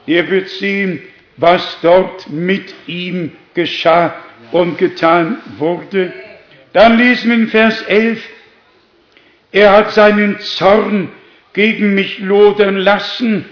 [0.06, 1.02] der wird sehen,
[1.36, 4.14] was dort mit ihm geschah
[4.54, 6.12] und getan wurde.
[6.72, 8.22] Dann lesen wir in Vers 11,
[9.50, 11.08] er hat seinen Zorn
[11.54, 13.46] gegen mich lodern lassen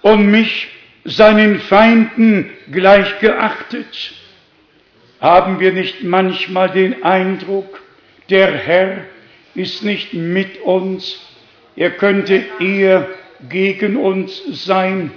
[0.00, 0.68] und mich
[1.04, 4.14] seinen Feinden gleichgeachtet.
[5.20, 7.82] Haben wir nicht manchmal den Eindruck,
[8.30, 9.04] der Herr
[9.54, 11.20] ist nicht mit uns,
[11.76, 13.08] er könnte eher
[13.50, 15.10] gegen uns sein,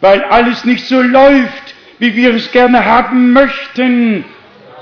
[0.00, 4.24] weil alles nicht so läuft, wie wir es gerne haben möchten.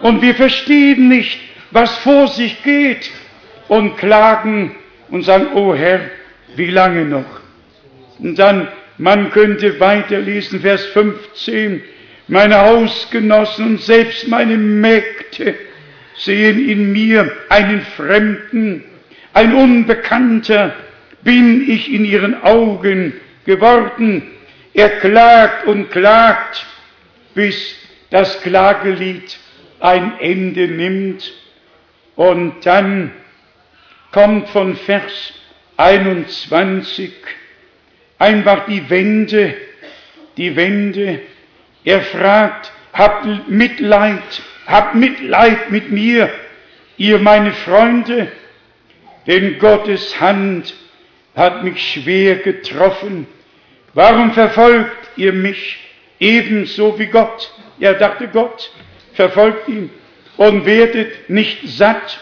[0.04, 1.40] Und wir verstehen nicht,
[1.70, 3.10] was vor sich geht
[3.68, 4.76] und klagen
[5.08, 5.98] und sagen, oh Herr,
[6.56, 7.40] wie lange noch?
[8.18, 11.82] Und dann, man könnte weiterlesen, Vers 15,
[12.28, 15.54] meine Hausgenossen und selbst meine Mägde
[16.18, 18.84] sehen in mir einen Fremden,
[19.32, 20.74] ein Unbekannter
[21.22, 23.14] bin ich in ihren Augen
[23.46, 24.22] geworden.
[24.74, 26.66] Er klagt und klagt,
[27.34, 27.74] bis
[28.10, 29.38] das Klagelied
[29.84, 31.30] ein Ende nimmt.
[32.16, 33.12] Und dann
[34.12, 35.34] kommt von Vers
[35.76, 37.12] 21
[38.18, 39.54] einfach die Wende,
[40.38, 41.20] die Wende.
[41.84, 46.30] Er fragt, habt Mitleid, habt Mitleid mit mir,
[46.96, 48.28] ihr meine Freunde,
[49.26, 50.72] denn Gottes Hand
[51.36, 53.26] hat mich schwer getroffen.
[53.92, 55.78] Warum verfolgt ihr mich
[56.20, 57.52] ebenso wie Gott?
[57.80, 58.70] Er dachte, Gott
[59.14, 59.90] verfolgt ihn
[60.36, 62.20] und werdet nicht satt,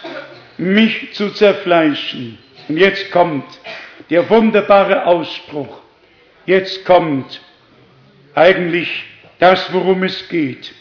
[0.58, 2.38] mich zu zerfleischen.
[2.68, 3.44] Und jetzt kommt
[4.10, 5.80] der wunderbare Ausspruch.
[6.46, 7.40] Jetzt kommt
[8.34, 9.04] eigentlich
[9.38, 10.72] das, worum es geht.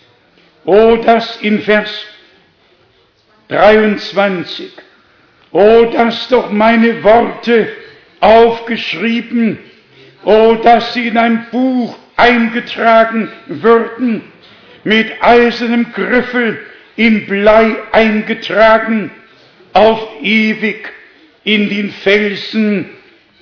[0.65, 2.05] Oh, dass in Vers
[3.47, 4.71] 23,
[5.51, 7.67] oh, dass doch meine Worte
[8.19, 9.57] aufgeschrieben,
[10.23, 14.30] oh, dass sie in ein Buch eingetragen würden,
[14.83, 16.59] mit eisernem Griffel
[16.95, 19.11] in Blei eingetragen,
[19.73, 20.89] auf ewig
[21.43, 22.89] in den Felsen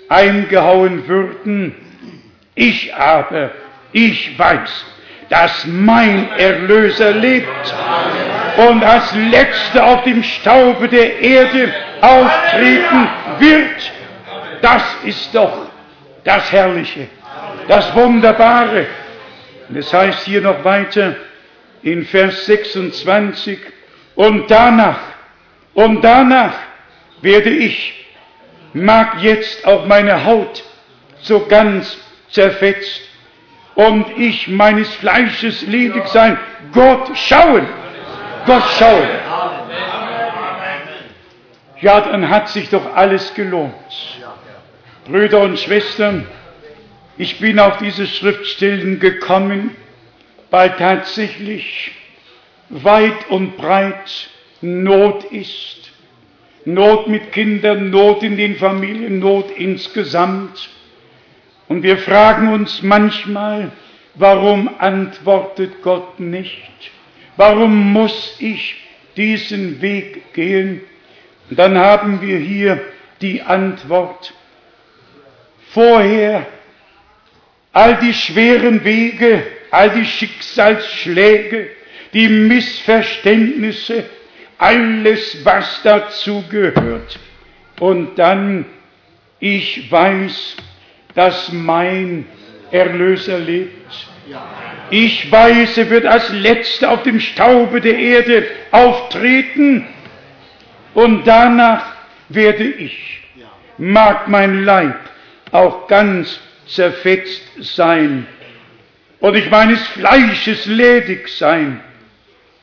[0.08, 1.76] eingehauen würden.
[2.56, 3.52] Ich aber,
[3.92, 4.86] ich weiß,
[5.30, 7.48] dass mein Erlöser lebt
[8.58, 13.10] und als Letzter auf dem Staube der Erde auftreten
[13.40, 13.92] wird.
[14.62, 15.68] Das ist doch
[16.24, 17.08] das Herrliche,
[17.68, 18.88] das Wunderbare.
[19.70, 21.16] Und es heißt hier noch weiter
[21.84, 23.60] in Vers 26,
[24.16, 25.00] und danach,
[25.74, 26.54] und danach
[27.22, 28.06] werde ich,
[28.74, 30.64] mag jetzt auch meine Haut
[31.22, 31.98] so ganz
[32.30, 33.01] zerfetzt
[33.76, 36.38] und ich meines Fleisches ledig sein,
[36.74, 37.68] Gott schauen,
[38.46, 39.08] Gott schauen.
[41.82, 43.74] Ja, dann hat sich doch alles gelohnt.
[45.06, 46.28] Brüder und Schwestern,
[47.18, 49.76] ich bin auf diese Schriftstellen gekommen,
[50.50, 51.92] weil tatsächlich
[52.70, 54.30] weit und breit
[54.62, 55.92] Not ist.
[56.66, 60.70] Not mit Kindern, Not in den Familien, Not insgesamt.
[61.67, 63.71] Und wir fragen uns manchmal,
[64.16, 66.92] warum antwortet Gott nicht?
[67.38, 68.76] Warum muss ich
[69.16, 70.82] diesen Weg gehen?
[71.50, 72.82] Und dann haben wir hier
[73.21, 74.34] die Antwort,
[75.71, 76.46] vorher
[77.71, 81.70] all die schweren Wege, all die Schicksalsschläge,
[82.13, 84.05] die Missverständnisse,
[84.58, 87.20] alles, was dazu gehört.
[87.79, 88.66] Und dann,
[89.39, 90.58] ich weiß,
[91.16, 92.25] dass mein
[92.71, 93.75] Erlöser lebt.
[94.91, 99.86] Ich weiß, er wird als Letzter auf dem Staube der Erde auftreten
[100.93, 101.93] und danach
[102.29, 103.21] werde ich,
[103.78, 105.00] mag mein Leib
[105.51, 108.28] auch ganz zerfetzt sein
[109.20, 111.82] und ich meines Fleisches ledig sein.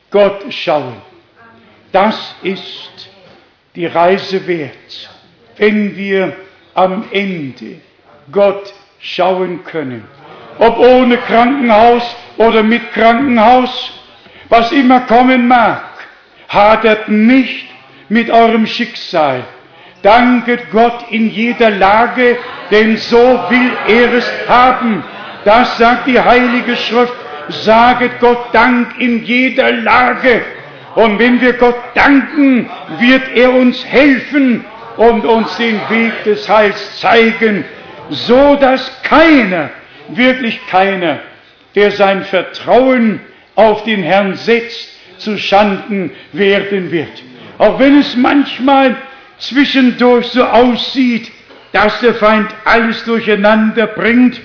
[0.09, 0.95] Gott schauen.
[1.91, 3.09] Das ist
[3.75, 5.09] die Reise wert,
[5.57, 6.35] wenn wir
[6.73, 7.81] am Ende
[8.31, 10.03] Gott schauen können.
[10.59, 12.03] Ob ohne Krankenhaus
[12.37, 13.91] oder mit Krankenhaus,
[14.49, 15.83] was immer kommen mag,
[16.47, 17.67] hadert nicht
[18.09, 19.43] mit eurem Schicksal.
[20.01, 22.37] Danket Gott in jeder Lage,
[22.71, 25.03] denn so will er es haben.
[25.47, 27.13] Das sagt die Heilige Schrift.
[27.47, 30.41] Saget Gott Dank in jeder Lage.
[30.95, 32.69] Und wenn wir Gott danken,
[32.99, 34.65] wird er uns helfen
[34.97, 37.63] und uns den Weg des Heils zeigen,
[38.09, 39.69] so dass keiner,
[40.09, 41.19] wirklich keiner,
[41.75, 43.21] der sein Vertrauen
[43.55, 47.23] auf den Herrn setzt, zu Schanden werden wird.
[47.57, 48.97] Auch wenn es manchmal
[49.37, 51.31] zwischendurch so aussieht,
[51.71, 54.41] dass der Feind alles durcheinander bringt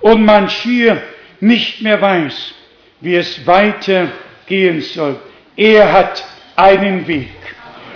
[0.00, 1.02] und man schier
[1.40, 2.54] nicht mehr weiß,
[3.00, 4.08] wie es weiter
[4.46, 5.16] gehen soll.
[5.56, 6.24] Er hat
[6.56, 7.28] einen Weg,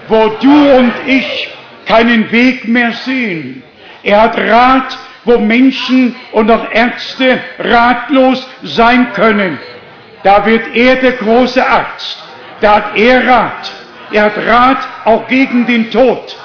[0.08, 1.48] wo du und ich
[1.86, 3.62] keinen Weg mehr sehen.
[4.02, 9.58] Er hat Rat, wo Menschen und auch Ärzte ratlos sein können.
[10.22, 12.22] Da wird er der große Arzt.
[12.60, 13.72] Da hat er Rat.
[14.12, 16.36] Er hat Rat auch gegen den Tod.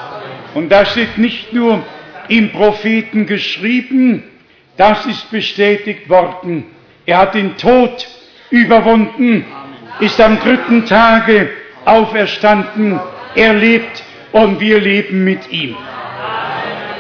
[0.54, 1.84] Und das steht nicht nur
[2.28, 4.24] im Propheten geschrieben,
[4.78, 6.66] das ist bestätigt worden.
[7.06, 8.08] Er hat den Tod
[8.50, 9.46] überwunden,
[10.00, 11.50] ist am dritten Tage
[11.86, 13.00] auferstanden.
[13.36, 15.76] Er lebt und wir leben mit ihm.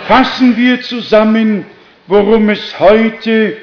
[0.07, 1.65] Fassen wir zusammen,
[2.07, 3.57] worum es heute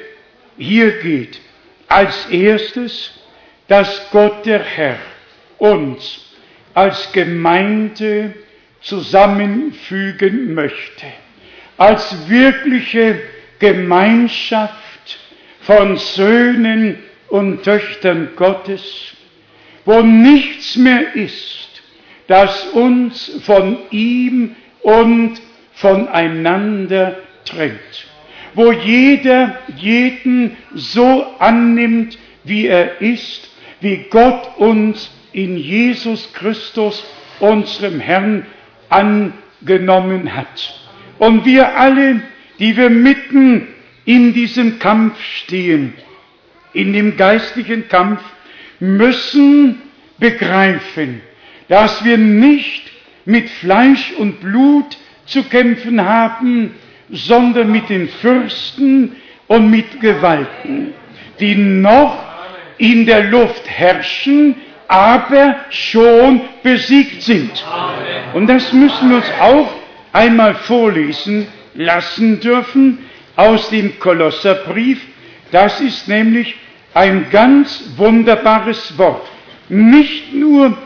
[0.57, 1.39] hier geht.
[1.87, 3.13] Als erstes,
[3.67, 4.97] dass Gott der Herr
[5.57, 6.19] uns
[6.73, 8.33] als Gemeinde
[8.81, 11.05] zusammenfügen möchte,
[11.77, 13.21] als wirkliche
[13.63, 15.19] Gemeinschaft
[15.61, 16.97] von Söhnen
[17.29, 19.15] und Töchtern Gottes,
[19.85, 21.81] wo nichts mehr ist,
[22.27, 25.35] das uns von ihm und
[25.75, 28.07] voneinander trennt,
[28.53, 33.49] wo jeder jeden so annimmt, wie er ist,
[33.79, 37.01] wie Gott uns in Jesus Christus,
[37.39, 38.45] unserem Herrn,
[38.89, 40.81] angenommen hat.
[41.17, 42.21] Und wir alle,
[42.63, 43.67] die wir mitten
[44.05, 45.95] in diesem Kampf stehen,
[46.71, 48.21] in dem geistlichen Kampf,
[48.79, 49.81] müssen
[50.17, 51.21] begreifen,
[51.67, 52.89] dass wir nicht
[53.25, 56.71] mit Fleisch und Blut zu kämpfen haben,
[57.09, 59.17] sondern mit den Fürsten
[59.47, 60.93] und mit Gewalten,
[61.41, 62.17] die noch
[62.77, 64.55] in der Luft herrschen,
[64.87, 67.51] aber schon besiegt sind.
[68.33, 69.69] Und das müssen wir uns auch
[70.13, 72.99] einmal vorlesen lassen dürfen
[73.35, 75.01] aus dem Kolosserbrief.
[75.51, 76.55] Das ist nämlich
[76.93, 79.27] ein ganz wunderbares Wort.
[79.69, 80.77] Nicht nur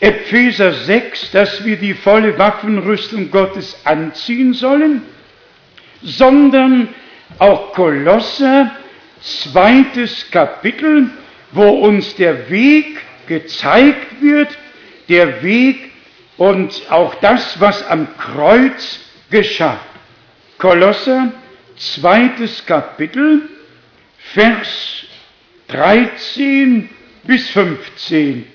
[0.00, 5.02] Epheser 6, dass wir die volle Waffenrüstung Gottes anziehen sollen,
[6.02, 6.88] sondern
[7.38, 8.70] auch Kolosser,
[9.20, 11.10] zweites Kapitel,
[11.52, 14.48] wo uns der Weg gezeigt wird,
[15.08, 15.90] der Weg
[16.36, 19.78] und auch das, was am Kreuz geschah.
[20.58, 21.32] Kolosser,
[21.76, 23.42] zweites Kapitel,
[24.32, 25.06] Vers
[25.68, 26.88] 13
[27.24, 28.46] bis 15.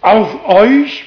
[0.00, 1.04] Auf euch,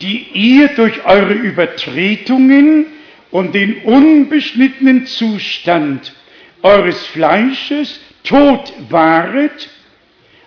[0.00, 2.86] die ihr durch eure Übertretungen
[3.30, 6.14] und den unbeschnittenen Zustand
[6.62, 9.70] eures Fleisches tot waret,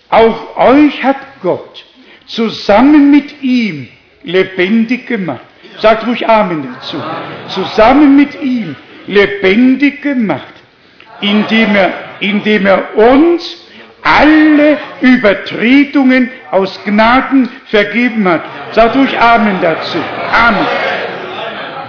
[0.09, 1.85] auch euch hat Gott
[2.25, 3.87] zusammen mit ihm
[4.23, 5.50] lebendig gemacht.
[5.79, 6.97] Sagt ruhig Amen dazu.
[7.47, 8.75] Zusammen mit ihm
[9.07, 10.53] lebendig gemacht,
[11.21, 13.57] indem er, indem er uns
[14.03, 18.41] alle Übertretungen aus Gnaden vergeben hat.
[18.71, 19.97] Sagt ruhig Amen dazu.
[20.31, 20.67] Amen.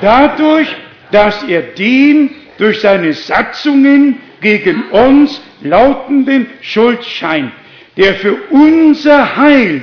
[0.01, 0.75] Dadurch,
[1.11, 7.53] dass er den durch seine Satzungen gegen uns lautenden Schuldschein,
[7.97, 9.83] der für unser Heil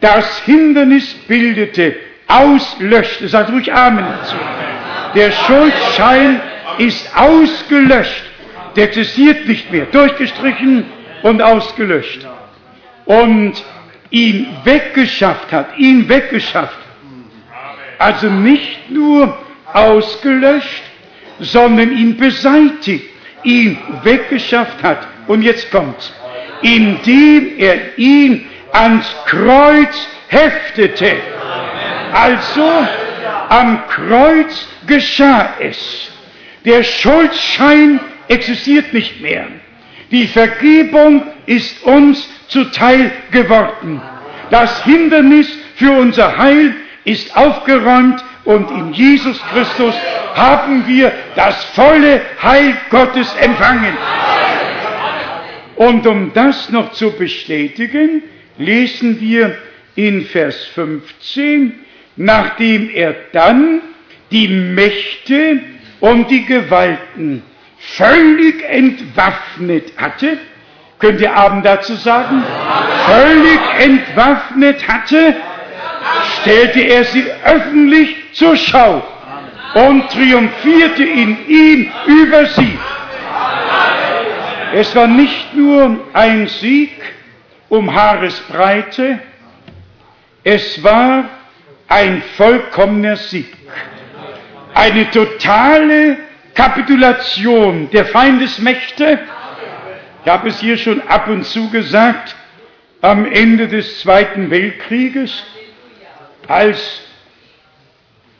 [0.00, 1.94] das Hindernis bildete,
[2.32, 3.28] auslöschte.
[3.28, 4.36] Sagt ruhig Amen dazu.
[5.14, 6.40] Der Schuldschein
[6.78, 8.24] ist ausgelöscht.
[8.76, 9.86] Der existiert nicht mehr.
[9.86, 10.84] Durchgestrichen
[11.22, 12.26] und ausgelöscht.
[13.04, 13.52] Und
[14.10, 15.78] ihn weggeschafft hat.
[15.78, 16.78] Ihn weggeschafft.
[17.98, 19.36] Also nicht nur
[19.72, 20.82] ausgelöscht,
[21.38, 23.04] sondern ihn beseitigt.
[23.42, 25.06] Ihn weggeschafft hat.
[25.26, 26.12] Und jetzt kommt's.
[26.62, 31.16] Indem er ihn ans Kreuz heftete.
[32.12, 32.86] Also
[33.48, 36.10] am Kreuz geschah es.
[36.64, 39.46] Der Schuldschein existiert nicht mehr.
[40.10, 44.00] Die Vergebung ist uns zuteil geworden.
[44.50, 46.74] Das Hindernis für unser Heil
[47.04, 49.94] ist aufgeräumt und in Jesus Christus
[50.34, 53.96] haben wir das volle Heil Gottes empfangen.
[55.76, 58.22] Und um das noch zu bestätigen,
[58.58, 59.56] lesen wir
[59.94, 61.74] in Vers 15,
[62.16, 63.80] nachdem er dann
[64.30, 65.60] die Mächte
[66.00, 67.42] und die Gewalten
[67.78, 70.38] völlig entwaffnet hatte,
[70.98, 72.42] könnt ihr Abend dazu sagen,
[73.06, 75.36] völlig entwaffnet hatte,
[76.40, 79.02] stellte er sie öffentlich zur Schau
[79.74, 82.78] und triumphierte in ihm über sie.
[84.74, 86.92] Es war nicht nur ein Sieg
[87.68, 89.18] um Haaresbreite,
[90.44, 91.24] es war
[91.92, 93.46] ein vollkommener Sieg.
[94.74, 96.16] Eine totale
[96.54, 99.18] Kapitulation der Feindesmächte.
[100.24, 102.34] Ich habe es hier schon ab und zu gesagt,
[103.02, 105.44] am Ende des Zweiten Weltkrieges,
[106.48, 107.02] als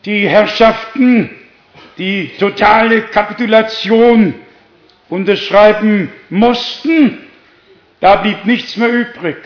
[0.06, 1.30] die Herrschaften
[1.98, 4.34] die totale Kapitulation
[5.10, 7.18] unterschreiben mussten,
[8.00, 9.36] da blieb nichts mehr übrig.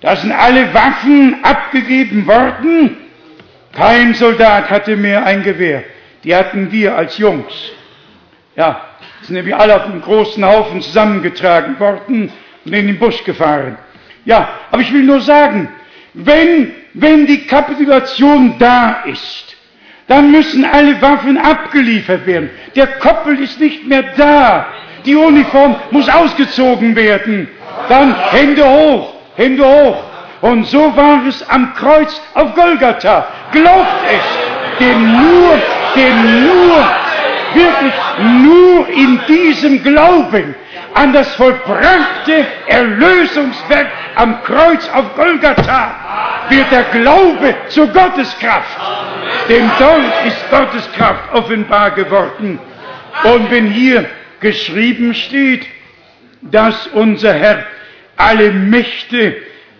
[0.00, 2.96] Da sind alle Waffen abgegeben worden.
[3.76, 5.84] Kein Soldat hatte mehr ein Gewehr.
[6.24, 7.52] Die hatten wir als Jungs.
[8.56, 8.80] Ja,
[9.20, 12.32] sind nämlich alle auf einem großen Haufen zusammengetragen worden
[12.64, 13.76] und in den Busch gefahren.
[14.24, 15.68] Ja, aber ich will nur sagen,
[16.14, 19.54] wenn, wenn die Kapitulation da ist,
[20.08, 22.48] dann müssen alle Waffen abgeliefert werden.
[22.74, 24.68] Der Koppel ist nicht mehr da.
[25.04, 27.46] Die Uniform muss ausgezogen werden.
[27.90, 30.02] Dann Hände hoch, Hände hoch.
[30.40, 33.26] Und so war es am Kreuz auf Golgatha.
[33.52, 35.58] Glaubt es, denn nur,
[35.94, 36.84] denn nur,
[37.54, 37.94] wirklich
[38.42, 40.54] nur in diesem Glauben
[40.94, 45.94] an das vollbrachte Erlösungswerk am Kreuz auf Golgatha
[46.48, 48.78] wird der Glaube zu Gottes Kraft.
[49.48, 52.58] Denn dort ist Gottes Kraft offenbar geworden.
[53.24, 54.06] Und wenn hier
[54.40, 55.66] geschrieben steht,
[56.42, 57.64] dass unser Herr
[58.16, 59.36] alle Mächte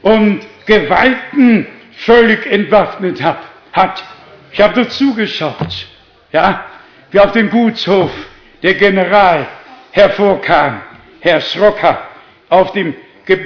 [0.07, 1.67] und Gewalten
[1.97, 3.41] völlig entwaffnet hat.
[3.73, 4.05] hat.
[4.53, 5.89] Ich habe dort zugeschaut,
[6.31, 6.65] ja,
[7.11, 8.13] wie auf dem Gutshof
[8.63, 9.49] der General
[9.91, 10.81] hervorkam,
[11.19, 11.99] Herr Schrocker,
[12.51, 12.95] auf dem,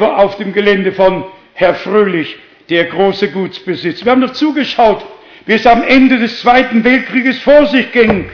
[0.00, 1.24] auf dem Gelände von
[1.54, 2.36] Herr Fröhlich,
[2.68, 4.04] der große Gutsbesitz.
[4.04, 5.02] Wir haben doch zugeschaut,
[5.46, 8.30] wie es am Ende des Zweiten Weltkrieges vor sich ging.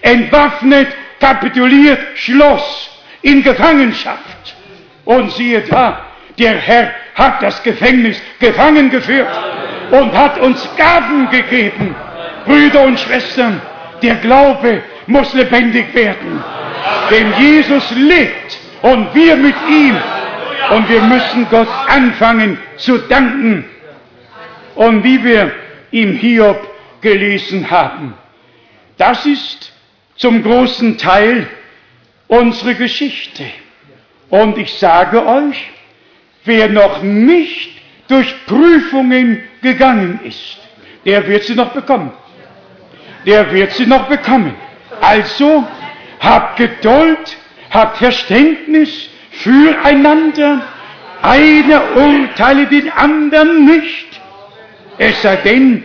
[0.00, 0.86] Entwaffnet,
[1.18, 4.54] kapituliert, Schloss in Gefangenschaft.
[5.04, 9.28] Und siehe da, der Herr hat das Gefängnis gefangen geführt
[9.90, 11.94] und hat uns Gaben gegeben.
[12.44, 13.60] Brüder und Schwestern,
[14.02, 16.42] der Glaube muss lebendig werden.
[17.10, 19.96] Denn Jesus lebt und wir mit ihm.
[20.70, 23.64] Und wir müssen Gott anfangen zu danken.
[24.74, 25.52] Und wie wir
[25.90, 26.68] im Hiob
[27.00, 28.14] gelesen haben,
[28.96, 29.72] das ist
[30.16, 31.46] zum großen Teil
[32.28, 33.44] unsere Geschichte.
[34.30, 35.70] Und ich sage euch,
[36.44, 37.70] wer noch nicht
[38.08, 40.58] durch Prüfungen gegangen ist,
[41.04, 42.12] der wird sie noch bekommen.
[43.26, 44.54] Der wird sie noch bekommen.
[45.00, 45.64] Also
[46.20, 47.36] habt Geduld,
[47.70, 50.62] habt Verständnis füreinander.
[51.22, 54.20] Einer urteile den anderen nicht.
[54.98, 55.84] Es sei denn,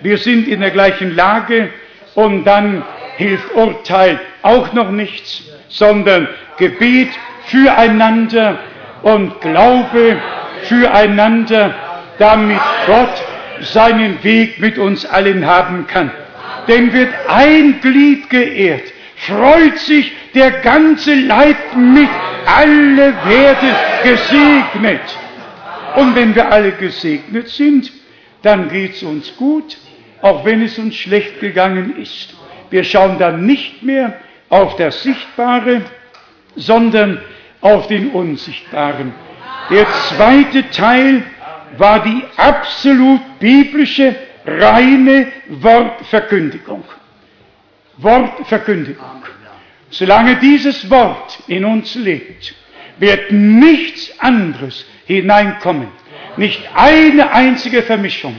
[0.00, 1.70] wir sind in der gleichen Lage
[2.14, 2.82] und dann
[3.16, 7.10] hilft Urteil auch noch nichts, sondern Gebet
[7.46, 8.58] füreinander
[9.02, 10.16] und Glaube
[10.62, 11.74] füreinander,
[12.18, 13.22] damit Gott
[13.60, 16.10] seinen Weg mit uns allen haben kann.
[16.68, 18.84] Denn wird ein Glied geehrt,
[19.16, 22.08] freut sich der ganze Leib mit,
[22.46, 25.00] alle werden gesegnet.
[25.96, 27.92] Und wenn wir alle gesegnet sind,
[28.42, 29.76] dann geht es uns gut,
[30.22, 32.34] auch wenn es uns schlecht gegangen ist.
[32.70, 34.14] Wir schauen dann nicht mehr
[34.48, 35.82] auf das Sichtbare,
[36.56, 37.20] sondern
[37.60, 39.12] auf den Unsichtbaren.
[39.70, 41.22] Der zweite Teil
[41.76, 44.16] war die absolut biblische,
[44.46, 46.84] reine Wortverkündigung.
[47.98, 49.22] Wortverkündigung.
[49.90, 52.54] Solange dieses Wort in uns lebt,
[52.98, 55.88] wird nichts anderes hineinkommen.
[56.36, 58.36] Nicht eine einzige Vermischung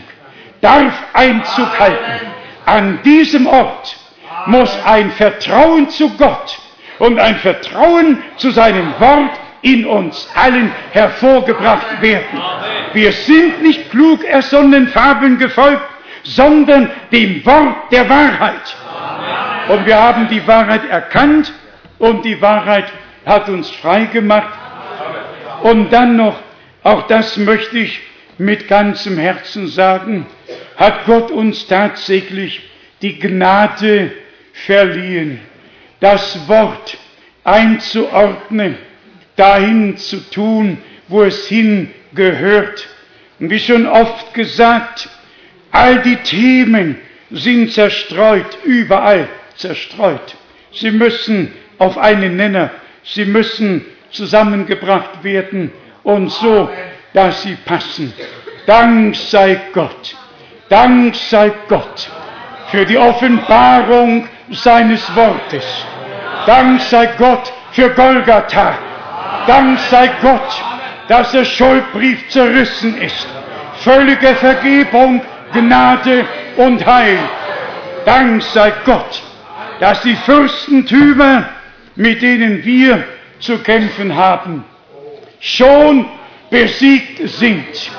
[0.62, 2.28] darf Einzug halten.
[2.66, 3.98] An diesem Ort
[4.46, 6.60] muss ein Vertrauen zu Gott
[7.02, 9.32] und ein Vertrauen zu seinem Wort
[9.64, 12.40] in uns allen hervorgebracht werden.
[12.94, 15.82] Wir sind nicht klug ersonnenen Fabeln gefolgt,
[16.22, 18.78] sondern dem Wort der Wahrheit.
[19.70, 21.52] Und wir haben die Wahrheit erkannt
[21.98, 22.86] und die Wahrheit
[23.26, 24.54] hat uns frei gemacht.
[25.64, 26.40] Und dann noch,
[26.84, 28.00] auch das möchte ich
[28.38, 30.28] mit ganzem Herzen sagen,
[30.78, 32.62] hat Gott uns tatsächlich
[33.02, 34.12] die Gnade
[34.54, 35.40] verliehen
[36.02, 36.98] das Wort
[37.46, 38.78] einzuordnen,
[39.38, 42.88] dahin zu tun, wo es hingehört.
[43.40, 45.10] Und wie schon oft gesagt,
[45.72, 46.98] all die Themen
[47.30, 50.36] sind zerstreut, überall zerstreut.
[50.74, 52.72] Sie müssen auf einen Nenner,
[53.04, 55.72] sie müssen zusammengebracht werden
[56.04, 56.70] und so,
[57.14, 58.14] dass sie passen.
[58.66, 60.16] Dank sei Gott,
[60.70, 62.10] Dank sei Gott
[62.68, 65.86] für die Offenbarung seines Wortes.
[66.46, 68.78] Dank sei Gott für Golgatha.
[69.48, 70.64] Dank sei Gott,
[71.08, 73.28] dass der Schuldbrief zerrissen ist.
[73.84, 75.22] Völlige Vergebung,
[75.54, 76.26] Gnade
[76.58, 77.20] und Heil.
[78.06, 79.22] Dank sei Gott,
[79.80, 81.50] dass die Fürstentümer,
[81.96, 83.04] mit denen wir
[83.40, 84.64] zu kämpfen haben,
[85.40, 86.06] schon
[86.50, 87.92] besiegt sind.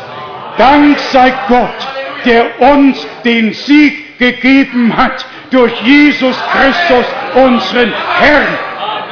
[0.56, 1.88] Dank sei Gott,
[2.24, 8.58] der uns den Sieg gegeben hat durch Jesus Christus, unseren Herrn.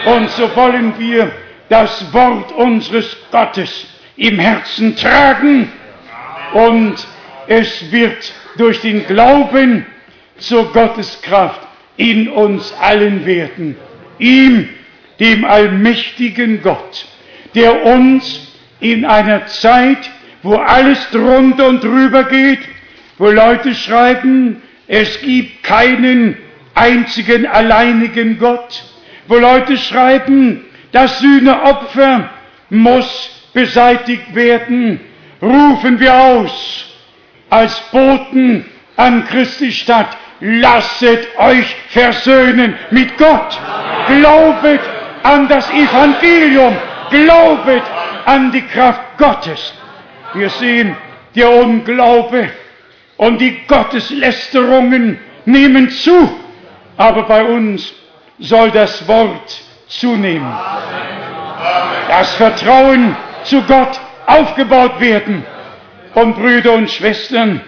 [0.05, 1.31] Und so wollen wir
[1.69, 3.87] das Wort unseres Gottes
[4.17, 5.71] im Herzen tragen
[6.53, 6.95] und
[7.47, 9.87] es wird durch den Glauben
[10.39, 11.61] zur Gotteskraft
[11.97, 13.77] in uns allen werden.
[14.19, 14.69] Ihm,
[15.19, 17.07] dem allmächtigen Gott,
[17.55, 20.11] der uns in einer Zeit,
[20.43, 22.61] wo alles drunter und drüber geht,
[23.19, 26.37] wo Leute schreiben, es gibt keinen
[26.81, 28.82] einzigen alleinigen Gott,
[29.28, 32.31] wo Leute schreiben, das Sühneopfer
[32.70, 34.98] muss beseitigt werden,
[35.43, 36.86] rufen wir aus
[37.51, 38.65] als Boten
[38.97, 43.59] an Christi Stadt, lasset euch versöhnen mit Gott.
[44.07, 44.81] Glaubet
[45.23, 46.74] an das Evangelium,
[47.11, 47.82] glaubet
[48.24, 49.74] an die Kraft Gottes.
[50.32, 50.97] Wir sehen,
[51.35, 52.51] der Unglaube
[53.16, 56.40] und die Gotteslästerungen nehmen zu,
[57.01, 57.95] aber bei uns
[58.39, 59.59] soll das Wort
[59.89, 60.55] zunehmen.
[62.09, 65.43] Das Vertrauen zu Gott aufgebaut werden.
[66.13, 67.63] Und Brüder und Schwestern,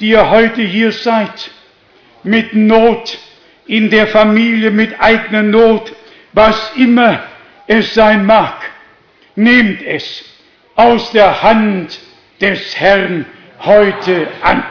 [0.00, 1.50] die ihr heute hier seid,
[2.24, 3.18] mit Not
[3.66, 5.90] in der Familie, mit eigener Not,
[6.34, 7.20] was immer
[7.66, 8.70] es sein mag,
[9.34, 10.24] nehmt es
[10.76, 11.98] aus der Hand
[12.38, 13.24] des Herrn
[13.60, 14.62] heute an,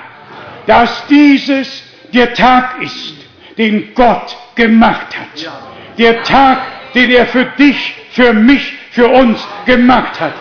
[0.68, 1.84] dass dieses
[2.14, 3.23] der Tag ist,
[3.58, 5.52] den Gott gemacht hat.
[5.98, 6.62] Der Tag,
[6.94, 10.34] den er für dich, für mich, für uns gemacht hat.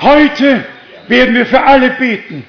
[0.00, 0.64] Heute
[1.08, 2.44] werden wir für alle beten,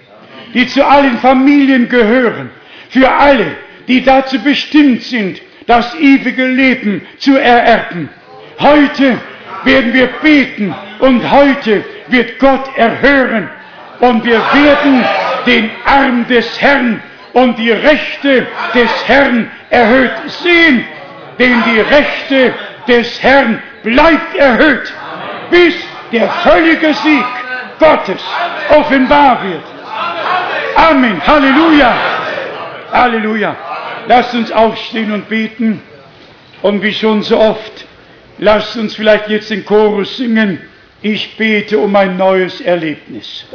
[0.54, 2.50] die zu allen Familien gehören,
[2.90, 3.56] für alle,
[3.88, 8.10] die dazu bestimmt sind, das ewige Leben zu ererben.
[8.60, 9.18] Heute
[9.64, 13.50] werden wir beten und heute wird Gott erhören
[14.00, 15.06] und wir werden
[15.46, 17.02] den Arm des Herrn
[17.34, 20.86] und die Rechte des Herrn erhöht sehen,
[21.40, 22.54] denn die Rechte
[22.88, 24.94] des Herrn bleibt erhöht,
[25.50, 25.76] bis
[26.12, 27.26] der völlige Sieg
[27.80, 28.22] Gottes
[28.70, 29.64] offenbar wird.
[30.76, 31.26] Amen.
[31.26, 31.96] Halleluja.
[32.92, 33.56] Halleluja.
[34.08, 35.82] Lasst uns aufstehen und beten.
[36.62, 37.86] Und wie schon so oft,
[38.38, 40.62] lasst uns vielleicht jetzt den Chorus singen.
[41.02, 43.46] Ich bete um ein neues Erlebnis.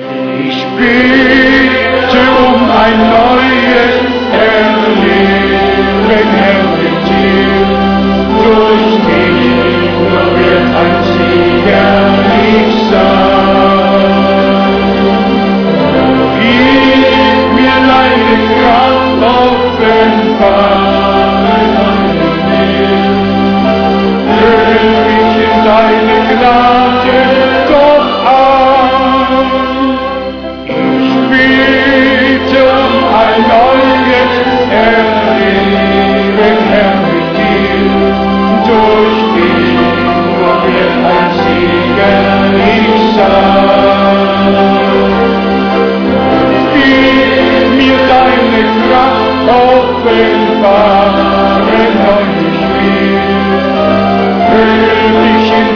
[0.00, 3.96] Ich bete um ein neues
[4.32, 5.88] Erleben,
[6.36, 7.66] Herr, mit dir.
[8.44, 9.42] Durch dich
[9.98, 11.90] nur wird ein Sieger
[12.46, 14.08] ich sein.
[16.38, 20.77] Gib mir deine Kraft offenbaren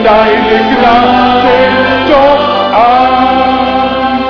[0.03, 4.23] deine Gnade doch an.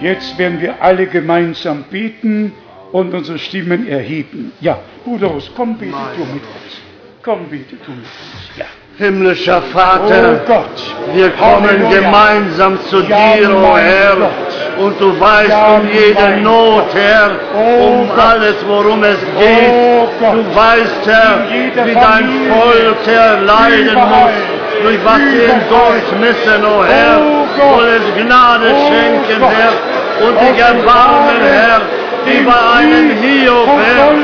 [0.00, 2.52] Jetzt werden wir alle gemeinsam beten
[2.92, 4.52] und unsere Stimmen erheben.
[4.60, 6.80] Ja, Bruder komm bitte du mit uns.
[7.22, 8.50] Komm bitte du mit uns.
[8.56, 8.66] Ja.
[8.96, 10.78] Himmlischer Oh Vater, Gott.
[11.14, 11.98] wir kommen Halleluja.
[12.00, 14.16] gemeinsam zu Ja, dir, o mein Herr.
[14.16, 14.84] Gott.
[14.84, 18.18] Und du weißt Ja, um jede Not, Herr, Oh um Gott.
[18.24, 19.70] alles, worum es geht.
[19.72, 20.08] Oh.
[20.20, 21.38] Du weißt, Herr,
[21.86, 22.28] wie dein.
[22.52, 24.08] Volk, Herr, leiden Überall.
[24.08, 24.82] muss.
[24.84, 25.58] Durch was sie Überall.
[25.58, 27.18] hindurch müssen, o Herr.
[27.18, 27.80] Oh Gott.
[27.80, 29.42] Soll es Gnade Oh schenken.
[29.42, 30.28] Herr.
[30.28, 31.80] Und dich erbarmen, Herr,
[32.26, 34.14] wie bei einem Hiob, Herr.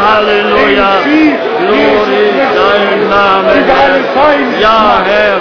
[0.00, 0.90] Halleluja.
[1.58, 4.04] Glory dein Name, Über alle.
[4.14, 4.60] Feinde.
[4.60, 5.40] Ja, Herr.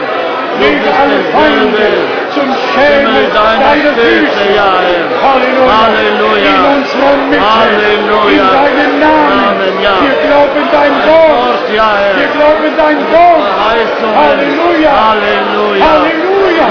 [0.60, 1.86] Lege alle Feinde
[2.34, 2.48] zum
[2.78, 5.06] Himmel deiner Füße, ja, Herr.
[5.24, 5.74] Halleluja.
[5.84, 6.54] Halleluja.
[6.54, 7.44] In unserer Mitte.
[7.58, 8.44] Halleluja.
[8.44, 9.50] In deinem Namen.
[9.50, 9.96] Amen, ja.
[10.02, 11.64] Wir glauben dein Wort.
[11.74, 12.34] Ja, Wir Herr.
[12.38, 13.48] glauben dein Wort.
[13.66, 14.92] Halleluja.
[15.10, 15.86] Halleluja.
[15.90, 16.68] Halleluja.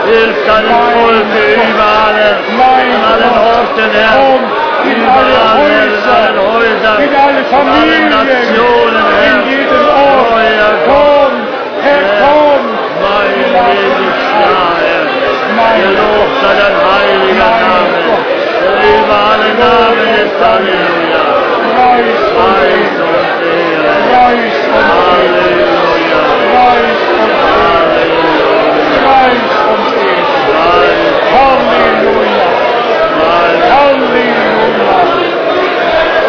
[0.07, 4.74] Hilsa den folk i världen, världen har den här.
[4.91, 8.11] in alle Häuser, in alle Familien,
[9.27, 10.29] in jedem Ort.
[10.87, 11.33] Komm,
[11.81, 12.63] Herr, komm.
[13.01, 15.05] Mein Lebensjahr, Herr,
[15.81, 18.13] gelobt sei dein heiliger Name,
[18.93, 21.25] über alle Namen ist Halleluja.
[21.75, 22.57] Preis und
[23.43, 25.57] Ehre, Preis und Ehre.
[26.51, 28.65] Preis und Ehre,
[29.01, 30.31] Preis und Ehre.
[31.33, 32.25] Halleluja.
[32.25, 32.51] Hallelujah.
[33.75, 34.44] Halleluja.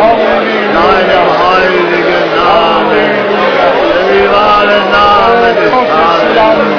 [0.00, 3.10] deinem heiligen Namen,
[4.08, 5.72] der alle Namen des
[6.36, 6.70] Herrn.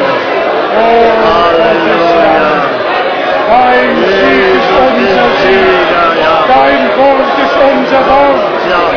[1.25, 2.51] Halleluja.
[3.49, 5.89] Dein Sieg ist unser Sieg,
[6.47, 8.90] dein Wort ist unser Wort.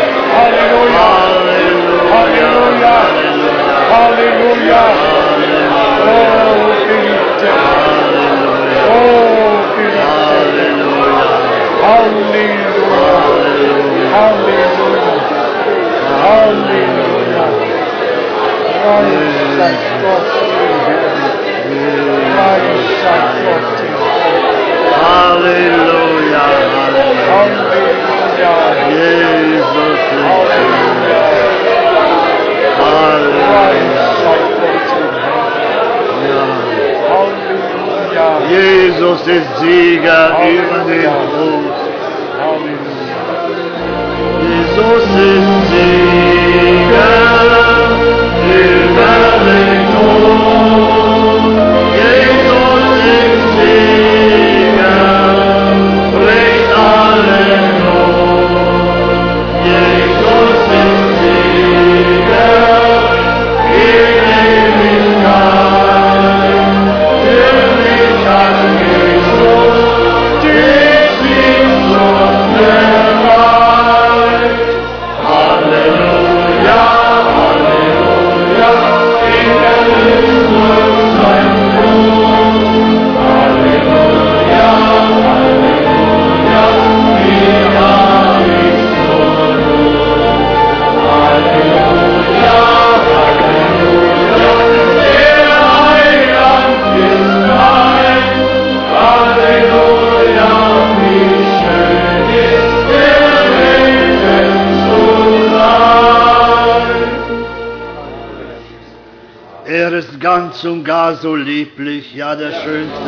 [111.24, 113.03] so lieblich, ja, der schönste.